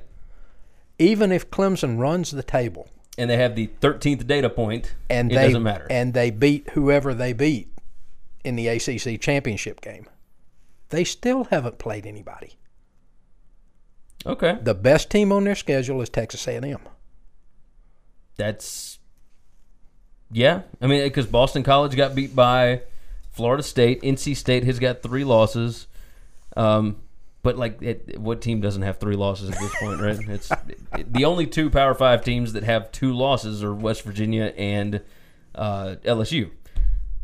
[0.98, 2.88] Even if Clemson runs the table,
[3.18, 5.86] and they have the 13th data point, and it they, doesn't matter.
[5.90, 7.68] And they beat whoever they beat
[8.44, 10.06] in the ACC championship game.
[10.90, 12.58] They still haven't played anybody.
[14.24, 14.58] Okay.
[14.60, 16.80] The best team on their schedule is Texas A&M.
[18.36, 18.98] That's
[20.30, 20.62] yeah.
[20.80, 22.82] I mean, because Boston College got beat by
[23.36, 24.00] Florida State.
[24.02, 25.86] NC State has got three losses.
[26.56, 26.96] Um,
[27.42, 30.18] but like, it, what team doesn't have three losses at this point, right?
[30.28, 30.50] It's
[30.98, 35.02] it, the only two Power Five teams that have two losses are West Virginia and
[35.54, 36.50] uh, LSU.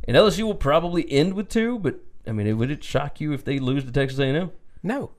[0.07, 1.97] And LSU will probably end with two, but
[2.27, 4.53] I mean, it, would it shock you if they lose to Texas A&M?
[4.83, 5.13] No,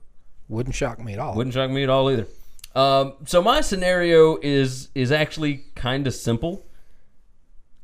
[0.48, 1.34] wouldn't shock me at all.
[1.34, 2.26] Wouldn't shock me at all either.
[2.74, 6.64] Um, so my scenario is is actually kind of simple.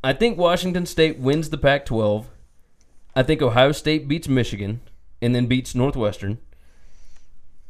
[0.02, 2.26] I think Washington State wins the Pac-12.
[3.14, 4.80] I think Ohio State beats Michigan
[5.20, 6.38] and then beats Northwestern.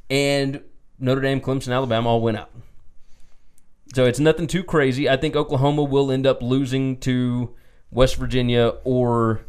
[0.08, 0.62] And
[0.98, 2.50] Notre Dame, Clemson, Alabama all went out.
[3.94, 5.08] So it's nothing too crazy.
[5.08, 7.54] I think Oklahoma will end up losing to
[7.90, 9.40] West Virginia or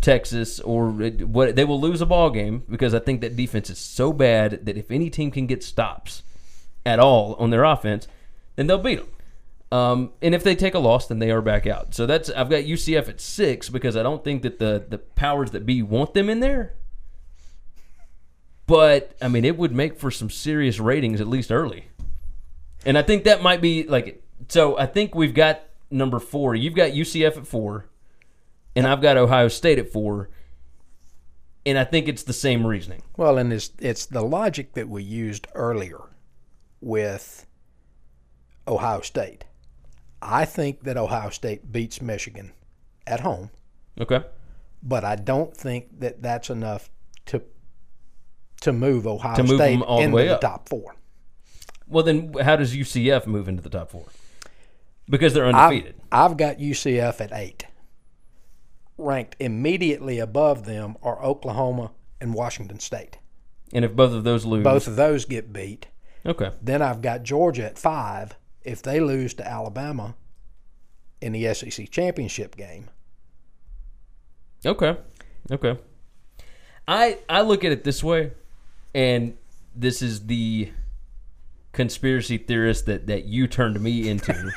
[0.00, 3.78] Texas or what they will lose a ball game because I think that defense is
[3.78, 6.22] so bad that if any team can get stops
[6.86, 8.08] at all on their offense,
[8.56, 9.08] then they'll beat them.
[9.72, 11.94] Um, and if they take a loss, then they are back out.
[11.94, 15.52] So that's I've got UCF at six because I don't think that the the powers
[15.52, 16.74] that be want them in there.
[18.66, 21.88] But I mean, it would make for some serious ratings at least early,
[22.84, 24.24] and I think that might be like.
[24.48, 26.54] So I think we've got number four.
[26.54, 27.88] You've got UCF at four,
[28.74, 30.30] and I've got Ohio State at four.
[31.66, 33.02] And I think it's the same reasoning.
[33.16, 36.00] Well, and it's it's the logic that we used earlier
[36.80, 37.46] with
[38.66, 39.44] Ohio State.
[40.22, 42.52] I think that Ohio State beats Michigan
[43.06, 43.50] at home.
[44.00, 44.22] Okay.
[44.82, 46.90] But I don't think that that's enough
[47.26, 47.42] to
[48.62, 50.40] to move Ohio to move State them all into the way the up.
[50.40, 50.94] top four.
[51.86, 54.04] Well, then how does UCF move into the top four?
[55.08, 55.96] Because they're undefeated.
[56.12, 57.66] I've, I've got UCF at eight.
[58.96, 61.90] Ranked immediately above them are Oklahoma
[62.20, 63.18] and Washington State.
[63.72, 65.86] and if both of those lose, Both of those get beat.
[66.24, 66.50] Okay.
[66.60, 68.36] Then I've got Georgia at five.
[68.64, 70.14] If they lose to Alabama
[71.20, 72.90] in the SEC championship game,
[74.64, 74.96] Okay.
[75.50, 75.78] Okay.
[76.86, 78.32] I I look at it this way,
[78.94, 79.36] and
[79.74, 80.70] this is the
[81.72, 84.52] conspiracy theorist that that you turned me into.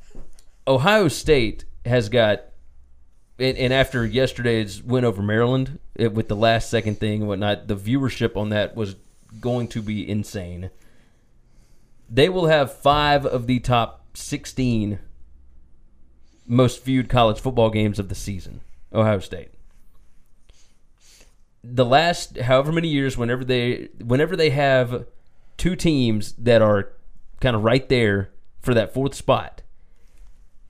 [0.66, 2.44] Ohio State has got,
[3.38, 7.68] and, and after yesterday's win over Maryland it, with the last second thing and whatnot,
[7.68, 8.96] the viewership on that was
[9.40, 10.70] going to be insane.
[12.08, 14.98] They will have five of the top sixteen
[16.46, 18.60] most viewed college football games of the season.
[18.92, 19.50] Ohio State.
[21.62, 25.06] The last however many years, whenever they whenever they have
[25.56, 26.92] two teams that are
[27.40, 28.30] kind of right there
[28.60, 29.62] for that fourth spot.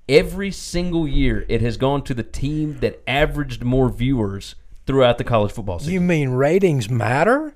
[0.08, 4.54] Every single year, it has gone to the team that averaged more viewers
[4.86, 5.94] throughout the college football season.
[5.94, 7.54] You mean ratings matter?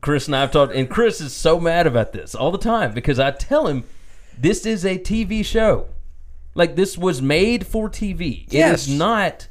[0.00, 2.92] Chris and I have talked, and Chris is so mad about this all the time
[2.92, 3.84] because I tell him
[4.38, 5.88] this is a TV show.
[6.54, 8.44] Like this was made for TV.
[8.46, 8.86] It Yes.
[8.88, 9.48] is not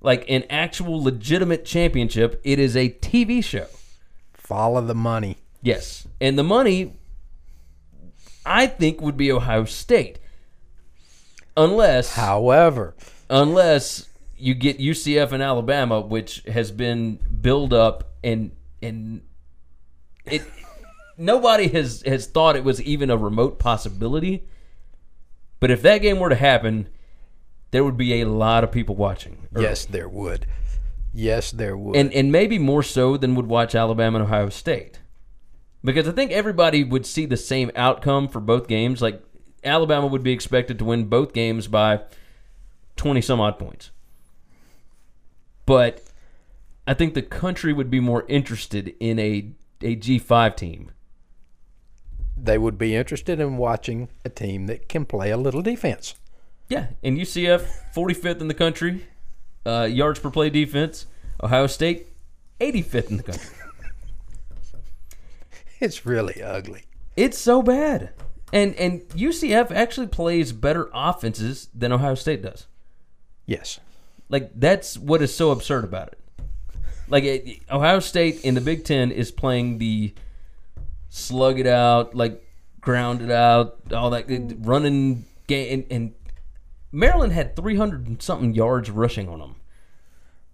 [0.00, 2.40] like an actual legitimate championship.
[2.44, 3.66] It is a TV show.
[4.34, 5.38] Follow the money.
[5.62, 6.06] Yes.
[6.20, 6.94] And the money
[8.44, 10.18] I think would be Ohio State.
[11.56, 12.94] Unless However,
[13.30, 19.22] unless you get UCF and Alabama, which has been built up and and
[20.30, 20.42] it
[21.16, 24.44] nobody has has thought it was even a remote possibility.
[25.60, 26.88] But if that game were to happen,
[27.70, 29.48] there would be a lot of people watching.
[29.54, 29.66] early.
[29.66, 30.46] yes, there would.
[31.14, 31.96] Yes, there would.
[31.96, 35.00] and and maybe more so than would watch Alabama and Ohio State,
[35.82, 39.00] because I think everybody would see the same outcome for both games.
[39.00, 39.22] Like
[39.64, 42.00] Alabama would be expected to win both games by
[42.96, 43.90] twenty some odd points,
[45.64, 46.02] but
[46.86, 49.52] I think the country would be more interested in a
[49.82, 50.90] a G five team.
[52.36, 56.14] they would be interested in watching a team that can play a little defense.
[56.68, 57.62] Yeah, and UCF
[57.94, 59.06] forty fifth in the country,
[59.64, 61.06] uh, yards per play defense.
[61.42, 62.08] Ohio State
[62.60, 63.50] eighty fifth in the country.
[65.80, 66.84] It's really ugly.
[67.16, 68.10] It's so bad.
[68.52, 72.66] And and UCF actually plays better offenses than Ohio State does.
[73.44, 73.78] Yes.
[74.28, 76.18] Like that's what is so absurd about it.
[77.08, 80.14] Like it, Ohio State in the Big 10 is playing the
[81.08, 82.42] slug it out, like
[82.80, 84.66] ground it out, all that good mm.
[84.66, 86.14] running game and, and
[86.92, 89.56] Maryland had 300 and something yards rushing on them.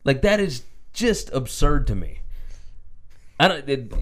[0.05, 2.20] Like that is just absurd to me.
[3.38, 3.92] I don't it,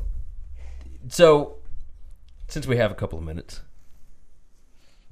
[1.08, 1.56] so
[2.48, 3.60] since we have a couple of minutes,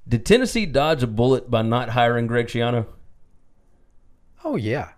[0.06, 2.86] did Tennessee dodge a bullet by not hiring Greg Schiano?
[4.44, 4.90] Oh yeah.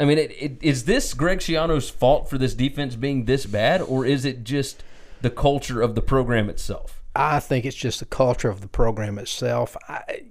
[0.00, 3.80] I mean, it, it, is this Greg Schiano's fault for this defense being this bad,
[3.80, 4.82] or is it just
[5.20, 7.02] the culture of the program itself?
[7.14, 9.76] I think it's just the culture of the program itself.
[9.88, 10.22] I,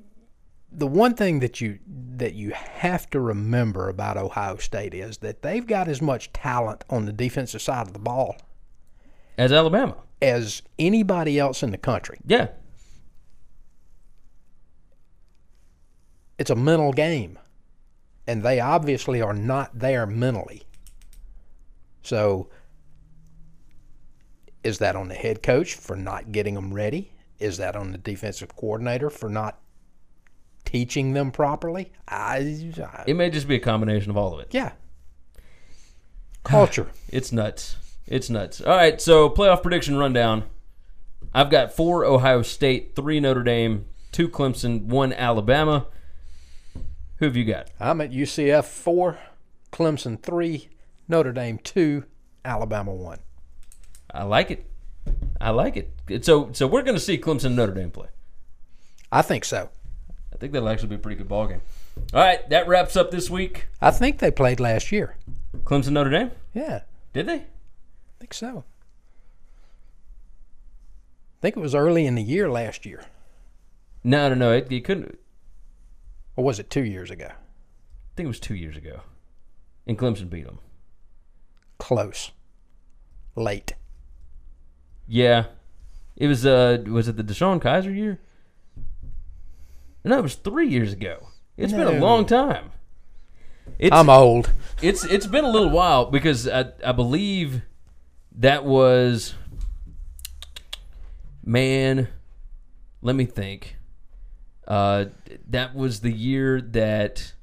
[0.72, 5.41] the one thing that you that you have to remember about Ohio State is that
[5.41, 8.38] they've got as much talent on the defensive side of the ball
[9.38, 12.20] As Alabama, as anybody else in the country.
[12.26, 12.47] yeah,
[16.38, 17.38] It's a mental game,
[18.28, 20.63] and they obviously are not there mentally.
[22.03, 22.49] So,
[24.63, 27.11] is that on the head coach for not getting them ready?
[27.39, 29.59] Is that on the defensive coordinator for not
[30.65, 31.91] teaching them properly?
[32.07, 34.47] I, I it may just be a combination of all of it.
[34.51, 34.74] yeah.
[36.43, 36.88] Culture.
[37.09, 37.76] It's nuts.
[38.07, 38.61] It's nuts.
[38.61, 40.43] All right, so playoff prediction rundown.
[41.34, 45.88] I've got four Ohio State, three Notre Dame, two Clemson, one Alabama.
[47.22, 47.67] Who have you got?
[47.80, 49.19] I'm at UCF four,
[49.72, 50.69] Clemson three,
[51.07, 52.05] Notre Dame two,
[52.43, 53.19] Alabama one.
[54.11, 54.65] I like it.
[55.39, 56.26] I like it.
[56.26, 58.07] So, so we're going to see Clemson and Notre Dame play.
[59.11, 59.69] I think so.
[60.34, 61.61] I think that'll actually be a pretty good ball game.
[62.11, 63.67] All right, that wraps up this week.
[63.80, 65.15] I think they played last year.
[65.63, 66.32] Clemson Notre Dame.
[66.55, 66.82] Yeah,
[67.13, 67.36] Did they?
[67.36, 67.45] I
[68.19, 68.63] think so.
[71.38, 73.03] I think it was early in the year last year,
[74.03, 74.51] No, no, no.
[74.53, 75.19] It, it couldn't.
[76.36, 77.28] Or was it two years ago?
[77.30, 79.02] I think it was two years ago,
[79.88, 80.60] and Clemson beat them.
[81.78, 82.32] Close,
[83.36, 83.74] late.
[85.08, 85.46] Yeah,
[86.16, 86.46] it was.
[86.46, 88.20] Uh, was it the DeShone Kizer year?
[90.04, 91.28] No, it was three years ago.
[91.58, 92.72] It's been a long time.
[93.78, 94.52] It's I'm old.
[94.82, 97.62] it's it's been a little while because I I believe
[98.36, 99.36] that was
[101.44, 102.08] man.
[103.02, 103.78] Let me think.
[104.72, 105.07] Uh,
[105.49, 107.34] that was the year that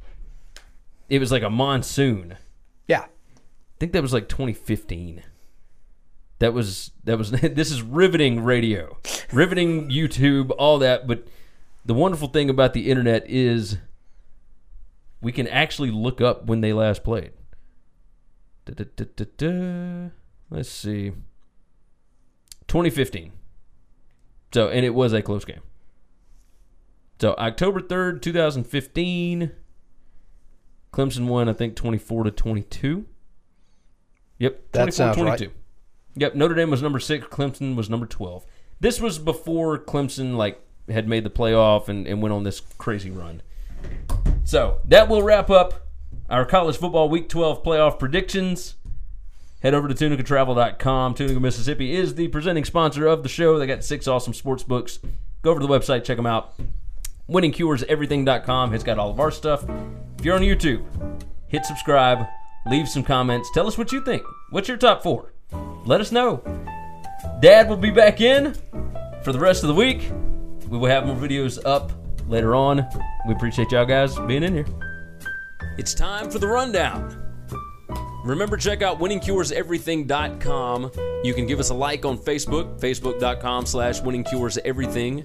[1.10, 2.38] it was like a monsoon.
[2.86, 5.22] Yeah, I think that was like 2015.
[6.38, 8.96] That was that was this is riveting radio,
[9.30, 11.06] riveting YouTube, all that.
[11.06, 11.26] But
[11.84, 13.76] the wonderful thing about the internet is
[15.20, 17.32] we can actually look up when they last played.
[18.64, 20.12] Da-da-da-da-da.
[20.48, 21.10] Let's see,
[22.68, 23.32] 2015.
[24.54, 25.60] So and it was a close game.
[27.20, 29.52] So October 3rd, 2015.
[30.92, 33.04] Clemson won, I think, 24 to 22.
[34.38, 35.44] Yep, 24 That sounds 22.
[35.46, 35.52] right.
[36.16, 38.44] Yep, Notre Dame was number six, Clemson was number 12.
[38.80, 43.10] This was before Clemson like had made the playoff and, and went on this crazy
[43.10, 43.42] run.
[44.44, 45.86] So that will wrap up
[46.30, 48.76] our college football week 12 playoff predictions.
[49.60, 51.14] head over to tunicatravel.com.
[51.14, 53.58] Tunica, Mississippi is the presenting sponsor of the show.
[53.58, 55.00] They got six awesome sports books.
[55.42, 56.54] Go over to the website, check them out.
[57.28, 59.64] WinningCuresEverything.com has got all of our stuff.
[60.18, 60.84] If you're on YouTube,
[61.46, 62.26] hit subscribe,
[62.66, 64.22] leave some comments, tell us what you think.
[64.50, 65.34] What's your top four?
[65.84, 66.42] Let us know.
[67.40, 68.54] Dad will be back in
[69.22, 70.10] for the rest of the week.
[70.68, 71.92] We will have more videos up
[72.26, 72.86] later on.
[73.26, 74.66] We appreciate y'all guys being in here.
[75.76, 77.24] It's time for the rundown.
[78.24, 80.90] Remember, check out winningcureseverything.com.
[81.24, 85.24] You can give us a like on Facebook, facebook.com slash winningcureseverything.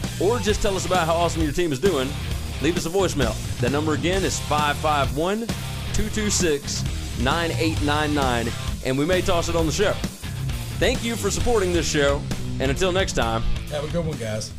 [0.21, 2.09] or just tell us about how awesome your team is doing,
[2.61, 3.35] leave us a voicemail.
[3.59, 5.47] That number again is 551
[5.93, 6.83] 226
[7.21, 8.53] 9899,
[8.85, 9.93] and we may toss it on the show.
[10.79, 12.21] Thank you for supporting this show,
[12.59, 14.51] and until next time, have a good one, guys.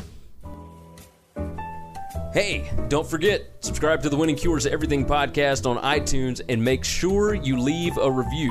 [2.33, 7.35] Hey, don't forget, subscribe to the Winning Cures Everything podcast on iTunes and make sure
[7.35, 8.51] you leave a review.